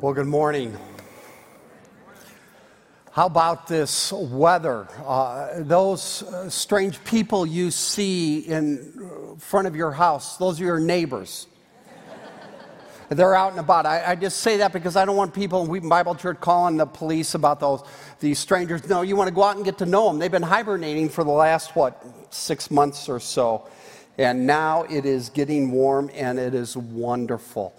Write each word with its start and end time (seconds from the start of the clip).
Well, 0.00 0.14
good 0.14 0.26
morning. 0.26 0.74
How 3.12 3.26
about 3.26 3.66
this 3.66 4.10
weather? 4.10 4.88
Uh, 5.04 5.48
those 5.58 6.22
uh, 6.22 6.48
strange 6.48 7.04
people 7.04 7.44
you 7.44 7.70
see 7.70 8.38
in 8.38 9.36
front 9.38 9.66
of 9.66 9.76
your 9.76 9.92
house, 9.92 10.38
those 10.38 10.58
are 10.58 10.64
your 10.64 10.80
neighbors. 10.80 11.48
They're 13.10 13.34
out 13.34 13.50
and 13.50 13.60
about. 13.60 13.84
I, 13.84 14.12
I, 14.12 14.14
just 14.14 14.38
say 14.38 14.56
that 14.56 14.72
because 14.72 14.96
I 14.96 15.04
don't 15.04 15.16
want 15.16 15.34
people 15.34 15.64
in 15.64 15.68
Wheaton 15.68 15.90
Bible 15.90 16.14
Church 16.14 16.40
calling 16.40 16.78
the 16.78 16.86
police 16.86 17.34
about 17.34 17.60
those 17.60 17.82
these 18.20 18.38
strangers. 18.38 18.88
No, 18.88 19.02
you 19.02 19.16
want 19.16 19.28
to 19.28 19.34
go 19.34 19.42
out 19.42 19.56
and 19.56 19.66
get 19.66 19.76
to 19.78 19.86
know 19.86 20.08
them. 20.08 20.18
They've 20.18 20.30
been 20.30 20.42
hibernating 20.42 21.10
for 21.10 21.24
the 21.24 21.30
last 21.30 21.76
what 21.76 22.02
six 22.30 22.70
months 22.70 23.06
or 23.10 23.20
so, 23.20 23.68
and 24.16 24.46
now 24.46 24.84
it 24.84 25.04
is 25.04 25.28
getting 25.28 25.70
warm 25.70 26.10
and 26.14 26.38
it 26.38 26.54
is 26.54 26.74
wonderful. 26.74 27.74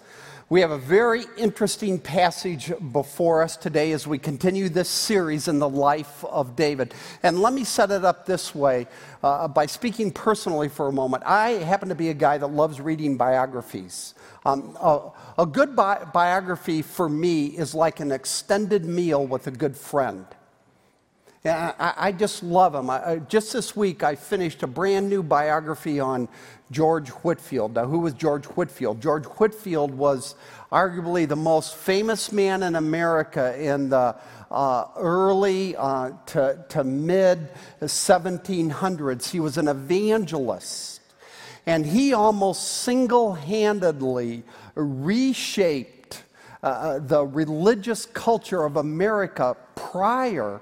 We 0.52 0.60
have 0.60 0.70
a 0.70 0.76
very 0.76 1.24
interesting 1.38 1.98
passage 1.98 2.70
before 2.92 3.42
us 3.42 3.56
today 3.56 3.92
as 3.92 4.06
we 4.06 4.18
continue 4.18 4.68
this 4.68 4.90
series 4.90 5.48
in 5.48 5.58
the 5.58 5.68
life 5.68 6.22
of 6.26 6.56
David. 6.56 6.92
And 7.22 7.40
let 7.40 7.54
me 7.54 7.64
set 7.64 7.90
it 7.90 8.04
up 8.04 8.26
this 8.26 8.54
way 8.54 8.86
uh, 9.22 9.48
by 9.48 9.64
speaking 9.64 10.10
personally 10.10 10.68
for 10.68 10.88
a 10.88 10.92
moment. 10.92 11.22
I 11.24 11.52
happen 11.52 11.88
to 11.88 11.94
be 11.94 12.10
a 12.10 12.14
guy 12.14 12.36
that 12.36 12.48
loves 12.48 12.82
reading 12.82 13.16
biographies. 13.16 14.12
Um, 14.44 14.76
a, 14.78 15.12
a, 15.38 15.46
good 15.46 15.74
bi- 15.74 16.04
biography 16.12 16.82
for 16.82 17.08
me 17.08 17.46
is 17.46 17.74
like 17.74 18.00
an 18.00 18.12
extended 18.12 18.84
meal 18.84 19.26
with 19.26 19.46
a 19.46 19.52
good 19.52 19.74
friend. 19.74 20.26
Yeah, 21.44 21.74
I, 21.76 21.94
I 22.08 22.12
just 22.12 22.44
love 22.44 22.72
them. 22.72 22.88
I, 22.88 23.16
just 23.28 23.52
this 23.52 23.74
week, 23.74 24.04
I 24.04 24.14
finished 24.14 24.62
a 24.62 24.68
brand 24.68 25.08
new 25.08 25.24
biography 25.24 25.98
on 25.98 26.28
George 26.70 27.08
Whitefield. 27.08 27.74
Now, 27.74 27.86
who 27.86 27.98
was 27.98 28.12
George 28.12 28.44
Whitefield? 28.44 29.02
George 29.02 29.24
Whitefield 29.24 29.92
was 29.92 30.36
arguably 30.70 31.26
the 31.26 31.34
most 31.34 31.74
famous 31.74 32.30
man 32.30 32.62
in 32.62 32.76
America 32.76 33.60
in 33.60 33.88
the 33.88 34.14
uh, 34.52 34.84
early 34.96 35.74
uh, 35.74 36.12
to, 36.26 36.64
to 36.68 36.84
mid 36.84 37.48
1700s. 37.80 39.28
He 39.28 39.40
was 39.40 39.58
an 39.58 39.66
evangelist, 39.66 41.00
and 41.66 41.84
he 41.84 42.12
almost 42.12 42.82
single 42.84 43.34
handedly 43.34 44.44
reshaped 44.76 46.22
uh, 46.62 46.66
uh, 46.66 46.98
the 47.00 47.26
religious 47.26 48.06
culture 48.06 48.62
of 48.62 48.76
America 48.76 49.56
prior 49.74 50.60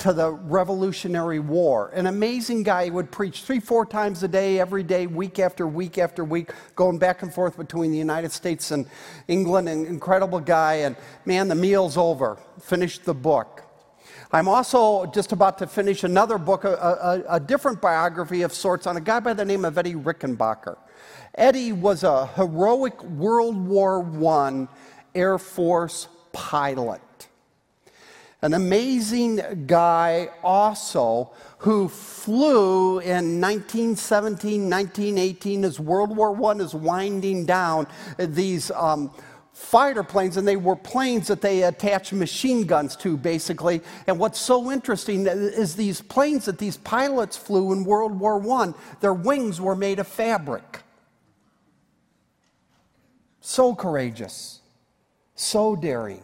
to 0.00 0.14
the 0.14 0.32
Revolutionary 0.32 1.40
War. 1.40 1.90
An 1.90 2.06
amazing 2.06 2.62
guy. 2.62 2.84
He 2.84 2.90
would 2.90 3.10
preach 3.10 3.42
three, 3.42 3.60
four 3.60 3.84
times 3.84 4.22
a 4.22 4.28
day, 4.28 4.58
every 4.58 4.82
day, 4.82 5.06
week 5.06 5.38
after 5.38 5.66
week 5.66 5.98
after 5.98 6.24
week, 6.24 6.52
going 6.74 6.98
back 6.98 7.22
and 7.22 7.32
forth 7.32 7.56
between 7.56 7.92
the 7.92 7.98
United 7.98 8.32
States 8.32 8.70
and 8.70 8.86
England. 9.28 9.68
An 9.68 9.84
incredible 9.86 10.40
guy. 10.40 10.74
And 10.76 10.96
man, 11.26 11.48
the 11.48 11.54
meal's 11.54 11.98
over. 11.98 12.38
Finished 12.62 13.04
the 13.04 13.14
book. 13.14 13.62
I'm 14.32 14.48
also 14.48 15.06
just 15.06 15.32
about 15.32 15.58
to 15.58 15.66
finish 15.66 16.02
another 16.02 16.38
book, 16.38 16.64
a, 16.64 17.24
a, 17.28 17.36
a 17.36 17.40
different 17.40 17.82
biography 17.82 18.42
of 18.42 18.54
sorts, 18.54 18.86
on 18.86 18.96
a 18.96 19.00
guy 19.00 19.20
by 19.20 19.34
the 19.34 19.44
name 19.44 19.64
of 19.64 19.76
Eddie 19.76 19.94
Rickenbacker. 19.94 20.78
Eddie 21.34 21.72
was 21.72 22.04
a 22.04 22.26
heroic 22.28 23.02
World 23.04 23.56
War 23.66 24.02
I 24.26 24.66
Air 25.14 25.38
Force 25.38 26.08
pilot 26.32 27.02
an 28.42 28.54
amazing 28.54 29.64
guy 29.66 30.28
also 30.42 31.30
who 31.58 31.88
flew 31.88 32.98
in 33.00 33.40
1917, 33.40 34.68
1918 34.68 35.64
as 35.64 35.78
World 35.78 36.16
War 36.16 36.34
I 36.50 36.58
is 36.58 36.74
winding 36.74 37.44
down 37.44 37.86
these 38.18 38.70
um, 38.70 39.10
fighter 39.52 40.02
planes, 40.02 40.38
and 40.38 40.48
they 40.48 40.56
were 40.56 40.74
planes 40.74 41.28
that 41.28 41.42
they 41.42 41.64
attached 41.64 42.14
machine 42.14 42.64
guns 42.64 42.96
to, 42.96 43.18
basically. 43.18 43.82
And 44.06 44.18
what's 44.18 44.40
so 44.40 44.72
interesting 44.72 45.26
is 45.26 45.76
these 45.76 46.00
planes 46.00 46.46
that 46.46 46.56
these 46.56 46.78
pilots 46.78 47.36
flew 47.36 47.72
in 47.72 47.84
World 47.84 48.18
War 48.18 48.42
I, 48.62 48.72
their 49.00 49.14
wings 49.14 49.60
were 49.60 49.76
made 49.76 49.98
of 49.98 50.08
fabric. 50.08 50.80
So 53.42 53.74
courageous, 53.74 54.60
so 55.34 55.76
daring. 55.76 56.22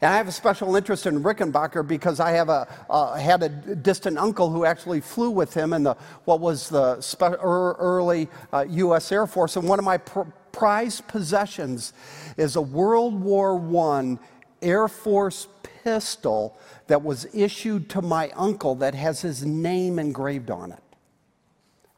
And 0.00 0.12
I 0.12 0.16
have 0.16 0.28
a 0.28 0.32
special 0.32 0.76
interest 0.76 1.06
in 1.06 1.22
Rickenbacker 1.22 1.86
because 1.86 2.20
I 2.20 2.32
have 2.32 2.48
a, 2.48 2.68
uh, 2.90 3.14
had 3.14 3.42
a 3.42 3.48
distant 3.48 4.18
uncle 4.18 4.50
who 4.50 4.64
actually 4.64 5.00
flew 5.00 5.30
with 5.30 5.54
him 5.54 5.72
in 5.72 5.84
the, 5.84 5.94
what 6.24 6.40
was 6.40 6.68
the 6.68 7.00
spe- 7.00 7.40
early 7.42 8.28
uh, 8.52 8.66
U.S. 8.68 9.10
Air 9.10 9.26
Force. 9.26 9.56
And 9.56 9.68
one 9.68 9.78
of 9.78 9.84
my 9.84 9.98
pr- 9.98 10.28
prized 10.52 11.06
possessions 11.06 11.92
is 12.36 12.56
a 12.56 12.60
World 12.60 13.20
War 13.20 13.58
I 13.92 14.18
Air 14.62 14.88
Force 14.88 15.48
pistol 15.82 16.58
that 16.88 17.02
was 17.02 17.26
issued 17.34 17.88
to 17.90 18.02
my 18.02 18.30
uncle 18.30 18.74
that 18.76 18.94
has 18.94 19.20
his 19.20 19.44
name 19.44 19.98
engraved 19.98 20.50
on 20.50 20.72
it. 20.72 20.82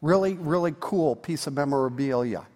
Really, 0.02 0.34
really 0.34 0.74
cool 0.78 1.16
piece 1.16 1.46
of 1.46 1.54
memorabilia. 1.54 2.46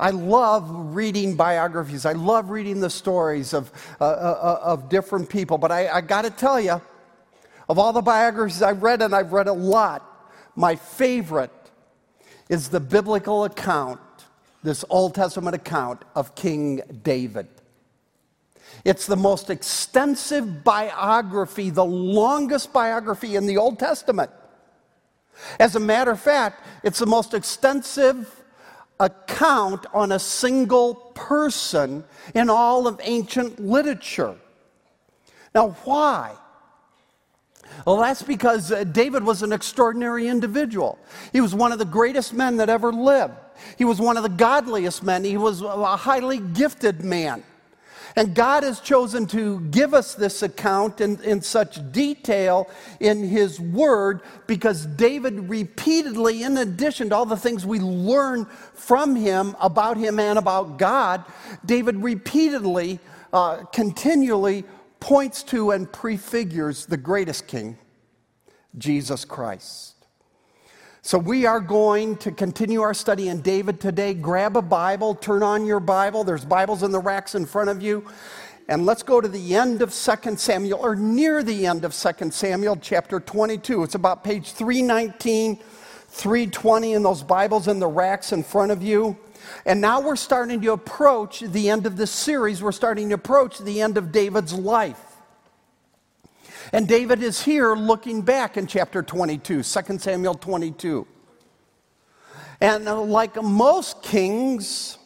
I 0.00 0.10
love 0.10 0.94
reading 0.96 1.36
biographies. 1.36 2.06
I 2.06 2.12
love 2.12 2.48
reading 2.48 2.80
the 2.80 2.88
stories 2.88 3.52
of, 3.52 3.70
uh, 4.00 4.04
uh, 4.04 4.08
uh 4.08 4.60
of 4.64 4.88
different 4.88 5.28
people. 5.28 5.58
But 5.58 5.70
I, 5.70 5.88
I 5.88 6.00
got 6.00 6.22
to 6.22 6.30
tell 6.30 6.58
you, 6.58 6.80
of 7.68 7.78
all 7.78 7.92
the 7.92 8.00
biographies 8.00 8.62
I've 8.62 8.82
read, 8.82 9.02
and 9.02 9.14
I've 9.14 9.32
read 9.32 9.46
a 9.46 9.52
lot, 9.52 10.02
my 10.56 10.74
favorite 10.74 11.52
is 12.48 12.70
the 12.70 12.80
biblical 12.80 13.44
account, 13.44 14.00
this 14.62 14.84
Old 14.88 15.14
Testament 15.14 15.54
account 15.54 16.02
of 16.16 16.34
King 16.34 16.80
David. 17.02 17.46
It's 18.84 19.06
the 19.06 19.16
most 19.16 19.50
extensive 19.50 20.64
biography, 20.64 21.68
the 21.68 21.84
longest 21.84 22.72
biography 22.72 23.36
in 23.36 23.46
the 23.46 23.58
Old 23.58 23.78
Testament. 23.78 24.30
As 25.58 25.76
a 25.76 25.80
matter 25.80 26.10
of 26.10 26.20
fact, 26.20 26.64
it's 26.82 26.98
the 26.98 27.06
most 27.06 27.34
extensive 27.34 28.39
account 29.00 29.86
on 29.92 30.12
a 30.12 30.18
single 30.18 30.94
person 30.94 32.04
in 32.34 32.48
all 32.48 32.86
of 32.86 33.00
ancient 33.02 33.58
literature. 33.58 34.36
Now, 35.54 35.70
why? 35.84 36.36
Well, 37.86 37.96
that's 37.96 38.22
because 38.22 38.70
uh, 38.70 38.84
David 38.84 39.24
was 39.24 39.42
an 39.42 39.52
extraordinary 39.52 40.28
individual. 40.28 40.98
He 41.32 41.40
was 41.40 41.54
one 41.54 41.72
of 41.72 41.78
the 41.78 41.84
greatest 41.84 42.34
men 42.34 42.58
that 42.58 42.68
ever 42.68 42.92
lived. 42.92 43.34
He 43.78 43.84
was 43.84 44.00
one 44.00 44.16
of 44.16 44.22
the 44.22 44.28
godliest 44.28 45.02
men. 45.02 45.24
He 45.24 45.36
was 45.36 45.62
a 45.62 45.96
highly 45.96 46.38
gifted 46.38 47.02
man. 47.04 47.42
And 48.16 48.34
God 48.34 48.62
has 48.62 48.80
chosen 48.80 49.26
to 49.28 49.60
give 49.60 49.94
us 49.94 50.14
this 50.14 50.42
account 50.42 51.00
in, 51.00 51.22
in 51.22 51.42
such 51.42 51.92
detail 51.92 52.68
in 52.98 53.28
His 53.28 53.60
Word 53.60 54.20
because 54.46 54.86
David 54.86 55.48
repeatedly, 55.48 56.42
in 56.42 56.56
addition 56.56 57.10
to 57.10 57.16
all 57.16 57.26
the 57.26 57.36
things 57.36 57.64
we 57.64 57.78
learn 57.78 58.46
from 58.74 59.14
him 59.14 59.56
about 59.60 59.96
him 59.96 60.18
and 60.18 60.38
about 60.38 60.78
God, 60.78 61.24
David 61.64 61.96
repeatedly, 61.96 62.98
uh, 63.32 63.64
continually 63.72 64.64
points 64.98 65.42
to 65.44 65.70
and 65.70 65.90
prefigures 65.90 66.86
the 66.86 66.96
greatest 66.96 67.46
king, 67.46 67.78
Jesus 68.76 69.24
Christ. 69.24 69.99
So, 71.02 71.16
we 71.16 71.46
are 71.46 71.60
going 71.60 72.18
to 72.18 72.30
continue 72.30 72.82
our 72.82 72.92
study 72.92 73.28
in 73.30 73.40
David 73.40 73.80
today. 73.80 74.12
Grab 74.12 74.58
a 74.58 74.60
Bible, 74.60 75.14
turn 75.14 75.42
on 75.42 75.64
your 75.64 75.80
Bible. 75.80 76.24
There's 76.24 76.44
Bibles 76.44 76.82
in 76.82 76.92
the 76.92 76.98
racks 76.98 77.34
in 77.34 77.46
front 77.46 77.70
of 77.70 77.80
you. 77.80 78.04
And 78.68 78.84
let's 78.84 79.02
go 79.02 79.18
to 79.18 79.26
the 79.26 79.54
end 79.54 79.80
of 79.80 79.94
2 79.94 80.36
Samuel, 80.36 80.78
or 80.78 80.94
near 80.94 81.42
the 81.42 81.66
end 81.66 81.86
of 81.86 81.94
2 81.94 82.30
Samuel, 82.30 82.76
chapter 82.76 83.18
22. 83.18 83.82
It's 83.82 83.94
about 83.94 84.22
page 84.22 84.52
319, 84.52 85.56
320 86.08 86.92
in 86.92 87.02
those 87.02 87.22
Bibles 87.22 87.66
in 87.66 87.78
the 87.78 87.88
racks 87.88 88.32
in 88.32 88.42
front 88.42 88.70
of 88.70 88.82
you. 88.82 89.16
And 89.64 89.80
now 89.80 90.02
we're 90.02 90.16
starting 90.16 90.60
to 90.60 90.72
approach 90.72 91.40
the 91.40 91.70
end 91.70 91.86
of 91.86 91.96
this 91.96 92.10
series. 92.10 92.62
We're 92.62 92.72
starting 92.72 93.08
to 93.08 93.14
approach 93.14 93.58
the 93.58 93.80
end 93.80 93.96
of 93.96 94.12
David's 94.12 94.52
life. 94.52 95.09
And 96.72 96.86
David 96.86 97.22
is 97.22 97.42
here 97.42 97.74
looking 97.74 98.22
back 98.22 98.56
in 98.56 98.66
chapter 98.66 99.02
22, 99.02 99.62
2 99.62 99.98
Samuel 99.98 100.34
22. 100.34 101.06
And 102.60 102.88
uh, 102.88 103.00
like 103.00 103.42
most 103.42 104.02
kings 104.02 104.98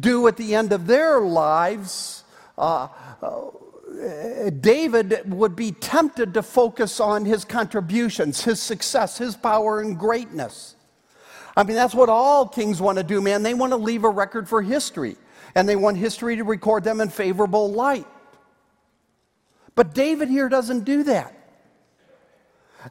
do 0.00 0.26
at 0.26 0.36
the 0.36 0.56
end 0.56 0.72
of 0.72 0.86
their 0.86 1.20
lives, 1.20 2.24
uh, 2.58 2.88
uh, 3.22 4.50
David 4.60 5.32
would 5.32 5.54
be 5.54 5.70
tempted 5.70 6.34
to 6.34 6.42
focus 6.42 6.98
on 6.98 7.24
his 7.24 7.44
contributions, 7.44 8.42
his 8.42 8.60
success, 8.60 9.18
his 9.18 9.36
power 9.36 9.80
and 9.80 9.96
greatness. 9.96 10.74
I 11.56 11.62
mean, 11.62 11.76
that's 11.76 11.94
what 11.94 12.08
all 12.08 12.48
kings 12.48 12.80
want 12.80 12.98
to 12.98 13.04
do, 13.04 13.20
man. 13.20 13.42
They 13.44 13.54
want 13.54 13.72
to 13.72 13.76
leave 13.76 14.02
a 14.02 14.10
record 14.10 14.48
for 14.48 14.60
history, 14.62 15.16
and 15.54 15.68
they 15.68 15.76
want 15.76 15.96
history 15.96 16.34
to 16.36 16.44
record 16.44 16.82
them 16.82 17.00
in 17.00 17.08
favorable 17.08 17.70
light. 17.70 18.06
But 19.76 19.94
David 19.94 20.28
here 20.28 20.48
doesn't 20.48 20.84
do 20.84 21.04
that. 21.04 21.34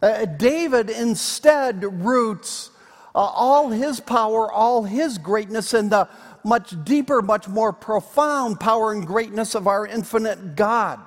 Uh, 0.01 0.25
David 0.25 0.89
instead 0.89 1.83
roots 2.05 2.69
uh, 3.13 3.19
all 3.19 3.69
his 3.69 3.99
power, 3.99 4.49
all 4.51 4.83
his 4.83 5.17
greatness 5.17 5.73
in 5.73 5.89
the 5.89 6.07
much 6.43 6.75
deeper, 6.83 7.21
much 7.21 7.47
more 7.47 7.73
profound 7.73 8.59
power 8.59 8.91
and 8.91 9.05
greatness 9.05 9.55
of 9.55 9.67
our 9.67 9.87
infinite 9.87 10.55
God. 10.55 10.99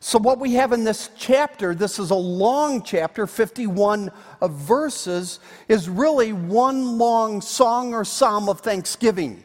So, 0.00 0.16
what 0.18 0.38
we 0.38 0.54
have 0.54 0.72
in 0.72 0.84
this 0.84 1.10
chapter, 1.16 1.74
this 1.74 1.98
is 1.98 2.10
a 2.10 2.14
long 2.14 2.82
chapter, 2.82 3.26
51 3.26 4.12
of 4.40 4.52
verses, 4.52 5.40
is 5.66 5.88
really 5.88 6.32
one 6.32 6.98
long 6.98 7.40
song 7.40 7.94
or 7.94 8.04
psalm 8.04 8.48
of 8.48 8.60
thanksgiving, 8.60 9.42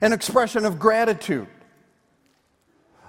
an 0.00 0.12
expression 0.12 0.64
of 0.64 0.78
gratitude 0.78 1.48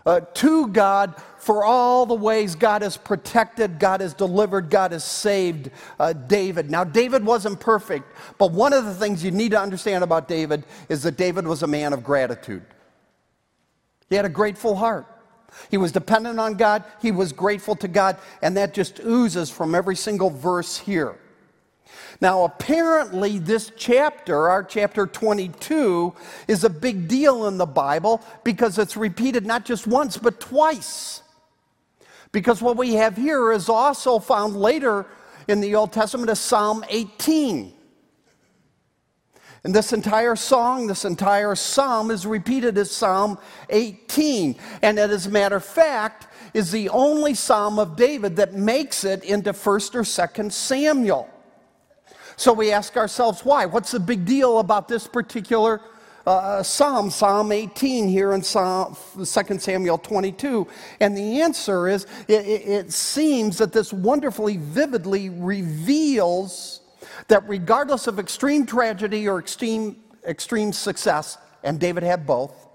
uh, 0.10 0.22
to 0.34 0.68
God 0.70 1.14
for 1.38 1.64
all 1.64 2.08
the 2.08 2.16
ways 2.16 2.56
God 2.56 2.82
has 2.82 2.98
protected, 2.98 3.78
God 3.78 4.02
has 4.02 4.16
delivered, 4.16 4.72
God 4.72 4.92
has 4.92 5.04
saved 5.04 5.70
uh, 6.00 6.14
David. 6.14 6.72
Now, 6.72 6.84
David 6.84 7.24
wasn't 7.24 7.60
perfect, 7.60 8.12
but 8.40 8.52
one 8.52 8.74
of 8.74 8.86
the 8.86 8.94
things 8.96 9.24
you 9.24 9.30
need 9.30 9.52
to 9.52 9.62
understand 9.62 10.04
about 10.04 10.28
David 10.28 10.64
is 10.90 11.04
that 11.04 11.16
David 11.16 11.46
was 11.46 11.62
a 11.62 11.68
man 11.68 11.94
of 11.94 12.04
gratitude. 12.04 12.66
He 14.10 14.16
had 14.16 14.26
a 14.26 14.30
grateful 14.30 14.76
heart. 14.76 15.06
He 15.70 15.78
was 15.78 15.92
dependent 15.92 16.40
on 16.40 16.56
God, 16.56 16.84
he 17.02 17.12
was 17.12 17.32
grateful 17.32 17.76
to 17.76 17.88
God, 17.88 18.18
and 18.42 18.58
that 18.58 18.74
just 18.74 19.00
oozes 19.02 19.52
from 19.52 19.76
every 19.76 19.96
single 19.96 20.32
verse 20.32 20.76
here. 20.76 21.20
Now, 22.22 22.44
apparently, 22.44 23.40
this 23.40 23.72
chapter, 23.78 24.50
our 24.50 24.64
chapter 24.64 25.08
22, 25.08 26.14
is 26.48 26.64
a 26.64 26.70
big 26.70 27.08
deal 27.08 27.48
in 27.48 27.58
the 27.58 27.66
Bible 27.66 28.22
because 28.44 28.78
it's 28.78 28.98
repeated 28.98 29.46
not 29.46 29.64
just 29.66 29.88
once, 29.88 30.18
but 30.18 30.40
twice. 30.40 31.24
Because 32.32 32.62
what 32.62 32.78
we 32.78 32.94
have 32.96 33.16
here 33.16 33.52
is 33.52 33.70
also 33.70 34.20
found 34.20 34.56
later 34.56 35.06
in 35.48 35.62
the 35.62 35.76
Old 35.76 35.94
Testament 35.94 36.30
as 36.30 36.40
Psalm 36.40 36.84
18. 36.90 37.74
And 39.64 39.76
this 39.76 39.92
entire 39.92 40.36
song, 40.36 40.88
this 40.88 41.06
entire 41.06 41.56
psalm 41.56 42.12
is 42.12 42.26
repeated 42.26 42.78
as 42.78 42.92
Psalm 42.92 43.38
18. 43.70 44.56
And 44.82 45.00
as 45.00 45.26
a 45.26 45.30
matter 45.30 45.58
of 45.58 45.66
fact, 45.66 46.28
is 46.54 46.72
the 46.72 46.90
only 46.90 47.34
psalm 47.34 47.78
of 47.78 47.96
David 47.96 48.38
that 48.38 48.54
makes 48.54 49.04
it 49.04 49.24
into 49.24 49.52
1st 49.52 49.96
or 49.96 50.02
2nd 50.02 50.52
Samuel. 50.52 51.30
So 52.40 52.54
we 52.54 52.72
ask 52.72 52.96
ourselves 52.96 53.44
why? 53.44 53.66
What's 53.66 53.92
the 53.92 54.00
big 54.00 54.24
deal 54.24 54.60
about 54.60 54.88
this 54.88 55.06
particular 55.08 55.82
uh, 56.26 56.64
psalm, 56.64 57.10
Psalm 57.10 57.52
18 57.52 58.08
here 58.08 58.32
in 58.32 58.42
Psalm, 58.42 58.96
2 59.18 59.26
Samuel 59.60 59.98
22? 59.98 60.66
And 61.02 61.18
the 61.18 61.42
answer 61.42 61.90
is 61.90 62.08
it, 62.30 62.46
it 62.46 62.94
seems 62.94 63.58
that 63.58 63.74
this 63.74 63.92
wonderfully, 63.92 64.56
vividly 64.56 65.30
reveals 65.30 66.80
that 67.28 67.46
regardless 67.46 68.08
of 68.08 68.20
extreme 68.20 68.66
tragedy 68.66 69.28
or 69.28 69.38
extreme, 69.38 69.98
extreme 70.26 70.72
success, 70.72 71.38
and 71.62 71.78
David 71.78 72.04
had 72.04 72.26
both, 72.26 72.70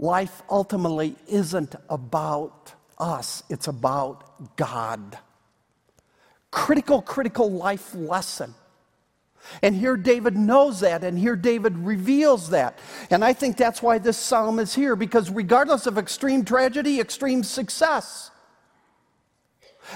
life 0.00 0.42
ultimately 0.50 1.14
isn't 1.28 1.76
about 1.88 2.74
us, 3.02 3.42
it's 3.50 3.66
about 3.68 4.56
God. 4.56 5.18
Critical, 6.50 7.02
critical 7.02 7.50
life 7.50 7.94
lesson. 7.94 8.54
And 9.60 9.74
here 9.74 9.96
David 9.96 10.36
knows 10.36 10.80
that, 10.80 11.02
and 11.02 11.18
here 11.18 11.34
David 11.34 11.76
reveals 11.78 12.50
that. 12.50 12.78
And 13.10 13.24
I 13.24 13.32
think 13.32 13.56
that's 13.56 13.82
why 13.82 13.98
this 13.98 14.16
psalm 14.16 14.60
is 14.60 14.74
here, 14.74 14.94
because 14.94 15.30
regardless 15.30 15.86
of 15.86 15.98
extreme 15.98 16.44
tragedy, 16.44 17.00
extreme 17.00 17.42
success, 17.42 18.30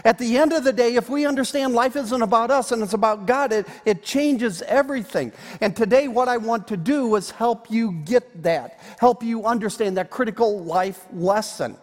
at 0.05 0.19
the 0.19 0.37
end 0.37 0.53
of 0.53 0.65
the 0.65 0.73
day, 0.73 0.97
if 0.97 1.09
we 1.09 1.27
understand 1.27 1.73
life 1.73 1.95
isn't 1.95 2.23
about 2.23 2.51
us 2.51 2.73
and 2.73 2.83
it's 2.83 2.93
about 2.93 3.27
God, 3.27 3.53
it, 3.53 3.67
it 3.85 4.03
changes 4.03 4.61
everything. 4.63 5.33
And 5.61 5.77
today, 5.77 6.09
what 6.09 6.29
I 6.29 6.39
want 6.39 6.67
to 6.69 6.77
do 6.77 7.15
is 7.15 7.31
help 7.31 7.71
you 7.71 7.93
get 7.93 8.43
that, 8.43 8.81
help 8.99 9.23
you 9.23 9.47
understand 9.47 9.97
that 9.97 10.11
critical 10.11 10.63
life 10.65 11.07
lesson. 11.13 11.77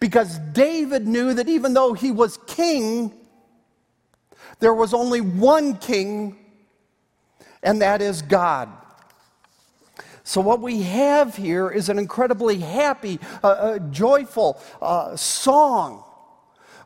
Because 0.00 0.38
David 0.52 1.06
knew 1.06 1.34
that 1.34 1.48
even 1.48 1.74
though 1.74 1.92
he 1.92 2.10
was 2.10 2.38
king, 2.46 3.12
there 4.60 4.74
was 4.74 4.94
only 4.94 5.20
one 5.20 5.76
king, 5.76 6.36
and 7.62 7.82
that 7.82 8.02
is 8.02 8.22
God. 8.22 8.68
So, 10.24 10.40
what 10.40 10.60
we 10.60 10.82
have 10.82 11.36
here 11.36 11.68
is 11.68 11.88
an 11.88 11.98
incredibly 11.98 12.58
happy, 12.58 13.18
uh, 13.42 13.48
uh, 13.48 13.78
joyful 13.90 14.60
uh, 14.80 15.16
song 15.16 16.04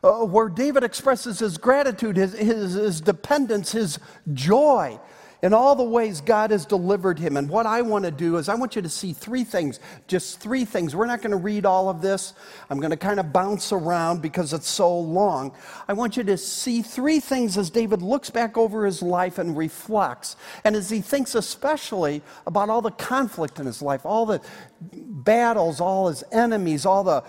uh, 0.03 0.25
where 0.25 0.49
David 0.49 0.83
expresses 0.83 1.39
his 1.39 1.57
gratitude, 1.57 2.17
his, 2.17 2.33
his, 2.33 2.73
his 2.73 3.01
dependence, 3.01 3.71
his 3.71 3.99
joy 4.33 4.99
in 5.41 5.53
all 5.53 5.75
the 5.75 5.83
ways 5.83 6.19
God 6.21 6.51
has 6.51 6.65
delivered 6.65 7.19
him. 7.19 7.37
And 7.37 7.49
what 7.49 7.65
I 7.65 7.81
want 7.81 8.05
to 8.05 8.11
do 8.11 8.37
is, 8.37 8.49
I 8.49 8.55
want 8.55 8.75
you 8.75 8.81
to 8.81 8.89
see 8.89 9.13
three 9.13 9.43
things, 9.43 9.79
just 10.07 10.39
three 10.39 10.65
things. 10.65 10.95
We're 10.95 11.05
not 11.05 11.21
going 11.21 11.31
to 11.31 11.37
read 11.37 11.65
all 11.65 11.89
of 11.89 12.01
this. 12.01 12.33
I'm 12.69 12.79
going 12.79 12.91
to 12.91 12.97
kind 12.97 13.19
of 13.19 13.31
bounce 13.31 13.71
around 13.71 14.21
because 14.21 14.51
it's 14.53 14.67
so 14.67 14.97
long. 14.97 15.51
I 15.87 15.93
want 15.93 16.17
you 16.17 16.23
to 16.23 16.37
see 16.37 16.81
three 16.81 17.19
things 17.19 17.57
as 17.57 17.69
David 17.69 18.01
looks 18.01 18.29
back 18.29 18.57
over 18.57 18.85
his 18.85 19.01
life 19.01 19.37
and 19.37 19.55
reflects. 19.55 20.35
And 20.63 20.75
as 20.75 20.89
he 20.89 21.01
thinks, 21.01 21.35
especially 21.35 22.23
about 22.47 22.69
all 22.69 22.81
the 22.81 22.91
conflict 22.91 23.59
in 23.59 23.67
his 23.67 23.81
life, 23.81 24.05
all 24.05 24.25
the 24.25 24.41
battles, 24.81 25.79
all 25.79 26.07
his 26.07 26.23
enemies, 26.31 26.85
all 26.85 27.03
the 27.03 27.23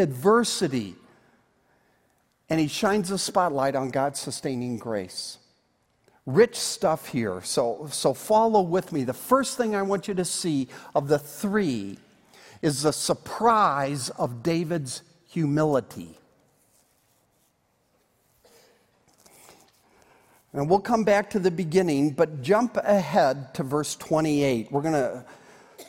adversity. 0.00 0.94
And 2.48 2.60
he 2.60 2.68
shines 2.68 3.10
a 3.10 3.18
spotlight 3.18 3.74
on 3.74 3.90
God's 3.90 4.20
sustaining 4.20 4.78
grace 4.78 5.39
rich 6.34 6.56
stuff 6.56 7.08
here. 7.08 7.40
So, 7.42 7.88
so 7.90 8.14
follow 8.14 8.62
with 8.62 8.92
me. 8.92 9.04
The 9.04 9.12
first 9.12 9.56
thing 9.56 9.74
I 9.74 9.82
want 9.82 10.08
you 10.08 10.14
to 10.14 10.24
see 10.24 10.68
of 10.94 11.08
the 11.08 11.18
three 11.18 11.98
is 12.62 12.82
the 12.82 12.92
surprise 12.92 14.10
of 14.10 14.42
David's 14.42 15.02
humility. 15.28 16.18
And 20.52 20.68
we'll 20.68 20.80
come 20.80 21.04
back 21.04 21.30
to 21.30 21.38
the 21.38 21.50
beginning, 21.50 22.10
but 22.10 22.42
jump 22.42 22.76
ahead 22.76 23.54
to 23.54 23.62
verse 23.62 23.94
28. 23.96 24.72
We're 24.72 24.82
going 24.82 24.94
to 24.94 25.24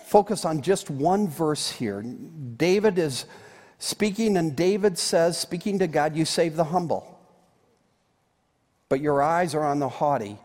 focus 0.05 0.45
on 0.45 0.61
just 0.61 0.89
one 0.89 1.27
verse 1.27 1.71
here. 1.71 2.03
David 2.03 2.99
is 2.99 3.25
speaking, 3.79 4.37
and 4.37 4.55
David 4.55 4.99
says, 4.99 5.39
speaking 5.39 5.79
to 5.79 5.87
God, 5.87 6.15
You 6.15 6.25
save 6.25 6.55
the 6.55 6.65
humble 6.65 7.10
but 8.91 8.99
your 8.99 9.23
eyes 9.23 9.55
are 9.55 9.63
on 9.63 9.79
the 9.79 9.87
haughty 9.87 10.37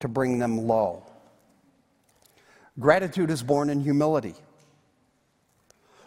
to 0.00 0.08
bring 0.08 0.40
them 0.40 0.66
low. 0.66 1.04
Gratitude 2.80 3.30
is 3.30 3.44
born 3.44 3.70
in 3.70 3.80
humility. 3.80 4.34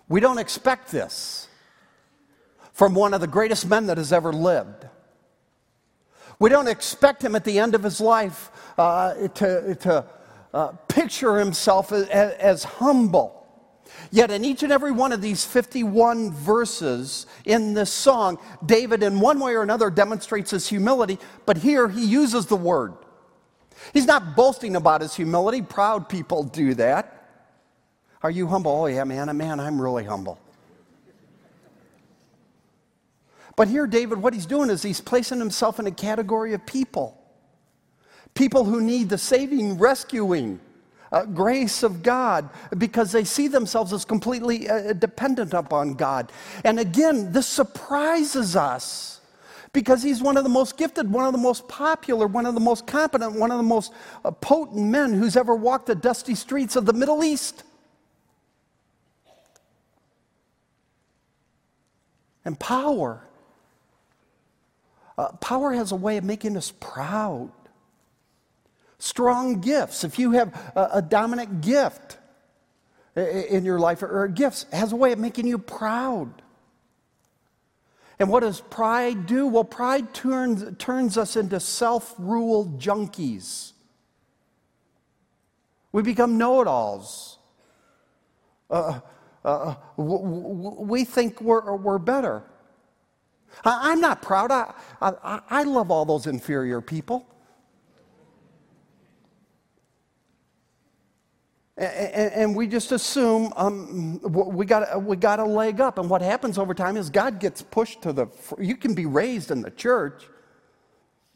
We 0.09 0.19
don't 0.19 0.39
expect 0.39 0.91
this 0.91 1.47
from 2.73 2.95
one 2.95 3.13
of 3.13 3.21
the 3.21 3.27
greatest 3.27 3.65
men 3.65 3.85
that 3.85 3.97
has 3.97 4.11
ever 4.11 4.33
lived. 4.33 4.87
We 6.37 6.49
don't 6.49 6.67
expect 6.67 7.23
him 7.23 7.33
at 7.33 7.45
the 7.45 7.59
end 7.59 7.75
of 7.75 7.83
his 7.83 8.01
life 8.01 8.51
uh, 8.77 9.13
to, 9.13 9.75
to 9.75 10.05
uh, 10.53 10.67
picture 10.89 11.37
himself 11.37 11.93
as, 11.93 12.09
as 12.09 12.65
humble. 12.65 13.36
Yet, 14.11 14.31
in 14.31 14.45
each 14.45 14.63
and 14.63 14.71
every 14.71 14.91
one 14.91 15.11
of 15.11 15.21
these 15.21 15.43
51 15.45 16.31
verses 16.31 17.25
in 17.45 17.73
this 17.73 17.91
song, 17.91 18.39
David, 18.65 19.03
in 19.03 19.19
one 19.19 19.39
way 19.39 19.55
or 19.55 19.61
another, 19.61 19.89
demonstrates 19.89 20.51
his 20.51 20.67
humility, 20.67 21.19
but 21.45 21.57
here 21.57 21.89
he 21.89 22.05
uses 22.05 22.45
the 22.45 22.55
word. 22.55 22.93
He's 23.93 24.05
not 24.05 24.35
boasting 24.35 24.75
about 24.75 25.01
his 25.01 25.15
humility. 25.15 25.61
Proud 25.61 26.09
people 26.09 26.43
do 26.43 26.73
that. 26.75 27.13
Are 28.23 28.31
you 28.31 28.47
humble? 28.47 28.71
Oh, 28.71 28.85
yeah, 28.87 29.03
man, 29.03 29.35
man, 29.37 29.59
I'm 29.59 29.81
really 29.81 30.03
humble. 30.03 30.39
But 33.55 33.67
here, 33.67 33.87
David, 33.87 34.19
what 34.19 34.33
he's 34.33 34.45
doing 34.45 34.69
is 34.69 34.83
he's 34.83 35.01
placing 35.01 35.39
himself 35.39 35.79
in 35.79 35.87
a 35.87 35.91
category 35.91 36.53
of 36.53 36.65
people 36.65 37.17
people 38.37 38.65
who 38.65 38.79
need 38.79 39.09
the 39.09 39.17
saving, 39.17 39.79
rescuing, 39.79 40.59
uh, 41.11 41.25
grace 41.25 41.83
of 41.83 42.03
God 42.03 42.49
because 42.77 43.11
they 43.11 43.23
see 43.23 43.47
themselves 43.47 43.93
as 43.93 44.05
completely 44.05 44.69
uh, 44.69 44.93
dependent 44.93 45.53
upon 45.53 45.93
God. 45.93 46.31
And 46.63 46.79
again, 46.79 47.31
this 47.31 47.47
surprises 47.47 48.55
us 48.55 49.21
because 49.73 50.01
he's 50.01 50.21
one 50.21 50.37
of 50.37 50.43
the 50.43 50.49
most 50.49 50.77
gifted, 50.77 51.11
one 51.11 51.25
of 51.25 51.33
the 51.33 51.37
most 51.37 51.67
popular, 51.67 52.27
one 52.27 52.45
of 52.45 52.53
the 52.53 52.59
most 52.59 52.87
competent, 52.87 53.33
one 53.33 53.51
of 53.51 53.57
the 53.57 53.63
most 53.63 53.93
uh, 54.25 54.31
potent 54.31 54.85
men 54.85 55.13
who's 55.13 55.37
ever 55.37 55.55
walked 55.55 55.87
the 55.87 55.95
dusty 55.95 56.35
streets 56.35 56.75
of 56.75 56.85
the 56.85 56.93
Middle 56.93 57.23
East. 57.23 57.63
And 62.43 62.59
power. 62.59 63.21
Uh, 65.17 65.33
power 65.33 65.73
has 65.73 65.91
a 65.91 65.95
way 65.95 66.17
of 66.17 66.23
making 66.23 66.55
us 66.55 66.71
proud 66.79 67.51
strong 68.99 69.61
gifts. 69.61 70.03
If 70.03 70.19
you 70.19 70.31
have 70.31 70.53
a, 70.75 70.89
a 70.93 71.01
dominant 71.01 71.61
gift 71.61 72.17
in 73.15 73.65
your 73.65 73.79
life 73.79 74.03
or 74.03 74.27
gifts, 74.27 74.65
has 74.71 74.91
a 74.91 74.95
way 74.95 75.11
of 75.11 75.19
making 75.19 75.47
you 75.47 75.57
proud. 75.57 76.41
And 78.19 78.29
what 78.29 78.39
does 78.41 78.61
pride 78.61 79.27
do? 79.27 79.47
Well, 79.47 79.63
pride 79.63 80.13
turns, 80.13 80.77
turns 80.77 81.17
us 81.17 81.35
into 81.35 81.59
self 81.59 82.15
ruled 82.17 82.79
junkies. 82.79 83.73
We 85.91 86.01
become 86.01 86.37
know 86.37 86.61
it 86.61 86.67
alls. 86.67 87.37
Uh, 88.69 88.99
uh, 89.45 89.75
we 89.95 91.05
think 91.05 91.39
we're, 91.41 91.75
we're 91.75 91.99
better. 91.99 92.43
I, 93.63 93.93
am 93.93 94.01
not 94.01 94.21
proud. 94.21 94.51
I, 94.51 94.73
I, 95.01 95.39
I 95.49 95.63
love 95.63 95.89
all 95.89 96.05
those 96.05 96.27
inferior 96.27 96.81
people. 96.81 97.25
And, 101.77 102.55
we 102.55 102.65
just 102.65 102.91
assume 102.91 103.53
um, 103.55 104.19
we, 104.23 104.65
got, 104.65 105.03
we 105.03 105.15
got 105.15 105.39
a 105.39 105.45
leg 105.45 105.79
up. 105.79 105.99
And 105.99 106.09
what 106.09 106.23
happens 106.23 106.57
over 106.57 106.73
time 106.73 106.97
is 106.97 107.11
God 107.11 107.39
gets 107.39 107.61
pushed 107.61 108.01
to 108.01 108.13
the, 108.13 108.27
you 108.57 108.75
can 108.75 108.95
be 108.95 109.05
raised 109.05 109.51
in 109.51 109.61
the 109.61 109.69
church, 109.69 110.27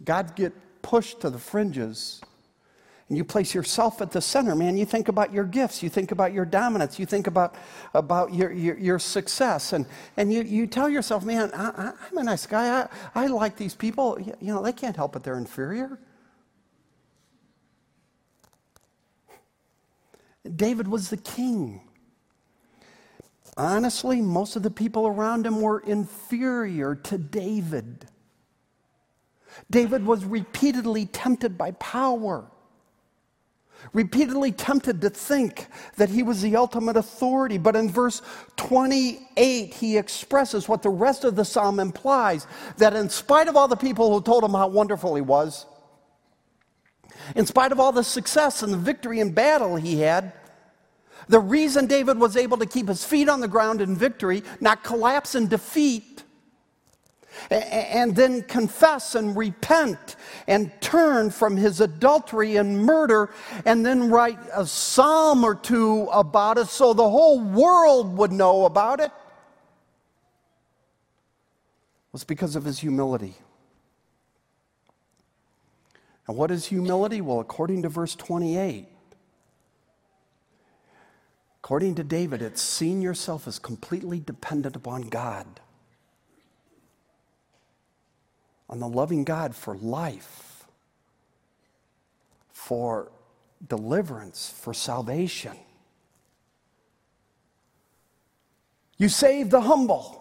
God 0.03 0.35
get 0.35 0.53
pushed 0.81 1.21
to 1.21 1.29
the 1.29 1.37
fringes. 1.37 2.21
And 3.07 3.17
you 3.17 3.25
place 3.25 3.53
yourself 3.53 4.01
at 4.01 4.11
the 4.11 4.21
center, 4.21 4.55
man. 4.55 4.77
You 4.77 4.85
think 4.85 5.09
about 5.09 5.33
your 5.33 5.43
gifts, 5.43 5.83
you 5.83 5.89
think 5.89 6.11
about 6.11 6.33
your 6.33 6.45
dominance, 6.45 6.97
you 6.97 7.05
think 7.05 7.27
about, 7.27 7.55
about 7.93 8.33
your, 8.33 8.51
your, 8.51 8.77
your 8.77 8.99
success. 8.99 9.73
And, 9.73 9.85
and 10.17 10.33
you, 10.33 10.41
you 10.43 10.65
tell 10.65 10.89
yourself, 10.89 11.23
man, 11.23 11.51
I, 11.53 11.91
am 12.09 12.17
a 12.17 12.23
nice 12.23 12.47
guy. 12.47 12.83
I, 13.13 13.23
I 13.23 13.27
like 13.27 13.57
these 13.57 13.75
people. 13.75 14.17
You 14.19 14.53
know, 14.53 14.63
they 14.63 14.71
can't 14.73 14.95
help 14.95 15.15
it, 15.17 15.23
they're 15.23 15.37
inferior. 15.37 15.99
David 20.55 20.87
was 20.87 21.09
the 21.09 21.17
king. 21.17 21.81
Honestly, 23.57 24.21
most 24.21 24.55
of 24.55 24.63
the 24.63 24.71
people 24.71 25.07
around 25.07 25.45
him 25.45 25.61
were 25.61 25.79
inferior 25.81 26.95
to 26.95 27.17
David. 27.17 28.05
David 29.69 30.05
was 30.05 30.23
repeatedly 30.23 31.05
tempted 31.05 31.57
by 31.57 31.71
power, 31.71 32.45
repeatedly 33.93 34.51
tempted 34.51 35.01
to 35.01 35.09
think 35.09 35.67
that 35.97 36.09
he 36.09 36.23
was 36.23 36.41
the 36.41 36.55
ultimate 36.55 36.95
authority. 36.95 37.57
But 37.57 37.75
in 37.75 37.89
verse 37.89 38.21
28, 38.55 39.73
he 39.73 39.97
expresses 39.97 40.69
what 40.69 40.81
the 40.81 40.89
rest 40.89 41.25
of 41.25 41.35
the 41.35 41.45
psalm 41.45 41.79
implies 41.79 42.47
that 42.77 42.95
in 42.95 43.09
spite 43.09 43.47
of 43.47 43.57
all 43.57 43.67
the 43.67 43.75
people 43.75 44.13
who 44.13 44.21
told 44.21 44.43
him 44.43 44.51
how 44.51 44.67
wonderful 44.67 45.15
he 45.15 45.21
was, 45.21 45.65
in 47.35 47.45
spite 47.45 47.71
of 47.71 47.79
all 47.79 47.91
the 47.91 48.03
success 48.03 48.63
and 48.63 48.73
the 48.73 48.77
victory 48.77 49.19
in 49.19 49.31
battle 49.31 49.75
he 49.75 49.99
had, 49.99 50.33
the 51.27 51.39
reason 51.39 51.87
David 51.87 52.17
was 52.17 52.35
able 52.35 52.57
to 52.57 52.65
keep 52.65 52.87
his 52.87 53.03
feet 53.03 53.29
on 53.29 53.39
the 53.39 53.47
ground 53.47 53.81
in 53.81 53.95
victory, 53.95 54.43
not 54.59 54.83
collapse 54.83 55.35
in 55.35 55.47
defeat, 55.47 56.23
and 57.49 58.15
then 58.15 58.43
confess 58.43 59.15
and 59.15 59.35
repent 59.37 60.15
and 60.47 60.71
turn 60.81 61.29
from 61.29 61.55
his 61.55 61.79
adultery 61.79 62.57
and 62.57 62.85
murder, 62.85 63.29
and 63.65 63.85
then 63.85 64.09
write 64.09 64.39
a 64.53 64.65
psalm 64.65 65.43
or 65.43 65.55
two 65.55 66.09
about 66.11 66.57
it 66.57 66.67
so 66.67 66.93
the 66.93 67.09
whole 67.09 67.39
world 67.39 68.17
would 68.17 68.31
know 68.31 68.65
about 68.65 68.99
it, 68.99 69.11
was 72.11 72.23
because 72.23 72.55
of 72.55 72.65
his 72.65 72.79
humility. 72.79 73.35
And 76.31 76.37
what 76.37 76.49
is 76.49 76.67
humility? 76.67 77.19
Well, 77.19 77.41
according 77.41 77.81
to 77.81 77.89
verse 77.89 78.15
28, 78.15 78.87
according 81.57 81.95
to 81.95 82.05
David, 82.05 82.41
it's 82.41 82.61
seeing 82.61 83.01
yourself 83.01 83.49
as 83.49 83.59
completely 83.59 84.21
dependent 84.21 84.77
upon 84.77 85.09
God, 85.09 85.59
on 88.69 88.79
the 88.79 88.87
loving 88.87 89.25
God 89.25 89.53
for 89.53 89.75
life, 89.75 90.63
for 92.53 93.11
deliverance, 93.67 94.55
for 94.57 94.73
salvation. 94.73 95.57
You 98.97 99.09
save 99.09 99.49
the 99.49 99.59
humble. 99.59 100.20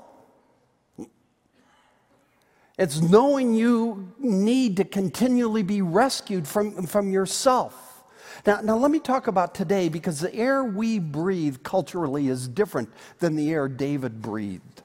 It's 2.80 3.02
knowing 3.02 3.52
you 3.52 4.10
need 4.18 4.78
to 4.78 4.84
continually 4.86 5.62
be 5.62 5.82
rescued 5.82 6.48
from, 6.48 6.86
from 6.86 7.12
yourself. 7.12 8.02
Now, 8.46 8.62
now, 8.62 8.78
let 8.78 8.90
me 8.90 9.00
talk 9.00 9.26
about 9.26 9.54
today 9.54 9.90
because 9.90 10.20
the 10.20 10.34
air 10.34 10.64
we 10.64 10.98
breathe 10.98 11.58
culturally 11.62 12.28
is 12.28 12.48
different 12.48 12.90
than 13.18 13.36
the 13.36 13.50
air 13.50 13.68
David 13.68 14.22
breathed. 14.22 14.82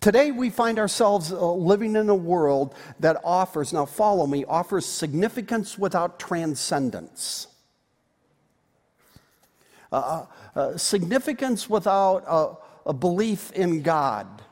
Today, 0.00 0.32
we 0.32 0.50
find 0.50 0.80
ourselves 0.80 1.32
uh, 1.32 1.52
living 1.52 1.94
in 1.94 2.08
a 2.08 2.14
world 2.16 2.74
that 2.98 3.20
offers, 3.22 3.72
now 3.72 3.86
follow 3.86 4.26
me, 4.26 4.44
offers 4.44 4.84
significance 4.84 5.78
without 5.78 6.18
transcendence. 6.18 7.46
Uh, 9.92 10.26
uh, 10.56 10.58
uh 10.58 10.76
significance 10.76 11.70
without 11.70 12.58
a 12.84 12.92
belief 12.92 13.52
in 13.52 13.80
God. 13.80 14.42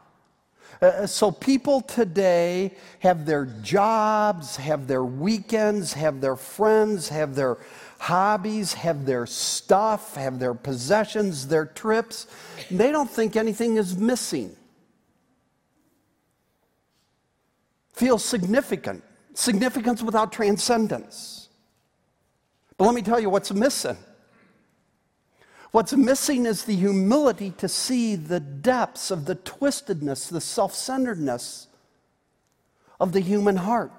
Uh, 0.80 0.86
uh, 0.86 1.06
so 1.06 1.30
people 1.30 1.80
today 1.80 2.74
have 3.00 3.24
their 3.24 3.46
jobs, 3.62 4.56
have 4.56 4.86
their 4.86 5.04
weekends, 5.04 5.92
have 5.94 6.20
their 6.20 6.36
friends, 6.36 7.08
have 7.08 7.34
their 7.34 7.58
hobbies, 7.98 8.74
have 8.74 9.06
their 9.06 9.26
stuff, 9.26 10.14
have 10.16 10.38
their 10.38 10.54
possessions, 10.54 11.48
their 11.48 11.66
trips. 11.66 12.26
They 12.70 12.92
don't 12.92 13.10
think 13.10 13.36
anything 13.36 13.76
is 13.76 13.96
missing. 13.96 14.54
Feel 17.92 18.18
significant, 18.18 19.02
significance 19.32 20.02
without 20.02 20.30
transcendence. 20.30 21.48
But 22.76 22.84
let 22.84 22.94
me 22.94 23.00
tell 23.00 23.18
you 23.18 23.30
what's 23.30 23.52
missing 23.52 23.96
What's 25.72 25.92
missing 25.92 26.46
is 26.46 26.64
the 26.64 26.76
humility 26.76 27.50
to 27.58 27.68
see 27.68 28.16
the 28.16 28.40
depths 28.40 29.10
of 29.10 29.26
the 29.26 29.36
twistedness, 29.36 30.28
the 30.28 30.40
self 30.40 30.74
centeredness 30.74 31.68
of 32.98 33.12
the 33.12 33.20
human 33.20 33.56
heart. 33.56 33.92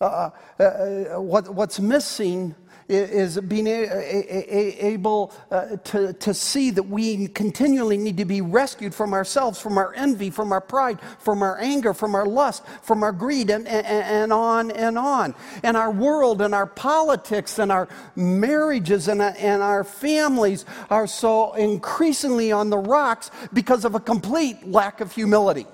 Uh, 0.00 0.30
uh, 0.58 0.62
uh, 0.62 1.20
what, 1.20 1.54
what's 1.54 1.78
missing 1.78 2.54
is 2.90 3.38
being 3.40 3.66
able 3.66 5.32
uh, 5.50 5.76
to, 5.76 6.12
to 6.14 6.34
see 6.34 6.70
that 6.70 6.82
we 6.82 7.28
continually 7.28 7.96
need 7.96 8.16
to 8.16 8.24
be 8.24 8.40
rescued 8.40 8.94
from 8.94 9.14
ourselves, 9.14 9.60
from 9.60 9.78
our 9.78 9.94
envy, 9.94 10.30
from 10.30 10.52
our 10.52 10.60
pride, 10.60 10.98
from 11.18 11.42
our 11.42 11.58
anger, 11.58 11.94
from 11.94 12.14
our 12.14 12.26
lust, 12.26 12.64
from 12.82 13.02
our 13.02 13.12
greed, 13.12 13.50
and, 13.50 13.66
and, 13.68 13.86
and 13.86 14.32
on 14.32 14.70
and 14.72 14.98
on. 14.98 15.34
And 15.62 15.76
our 15.76 15.90
world 15.90 16.42
and 16.42 16.54
our 16.54 16.66
politics 16.66 17.58
and 17.58 17.70
our 17.70 17.88
marriages 18.16 19.08
and, 19.08 19.22
and 19.22 19.62
our 19.62 19.84
families 19.84 20.64
are 20.90 21.06
so 21.06 21.52
increasingly 21.54 22.52
on 22.52 22.70
the 22.70 22.78
rocks 22.78 23.30
because 23.52 23.84
of 23.84 23.94
a 23.94 24.00
complete 24.00 24.66
lack 24.66 25.00
of 25.00 25.14
humility. 25.14 25.66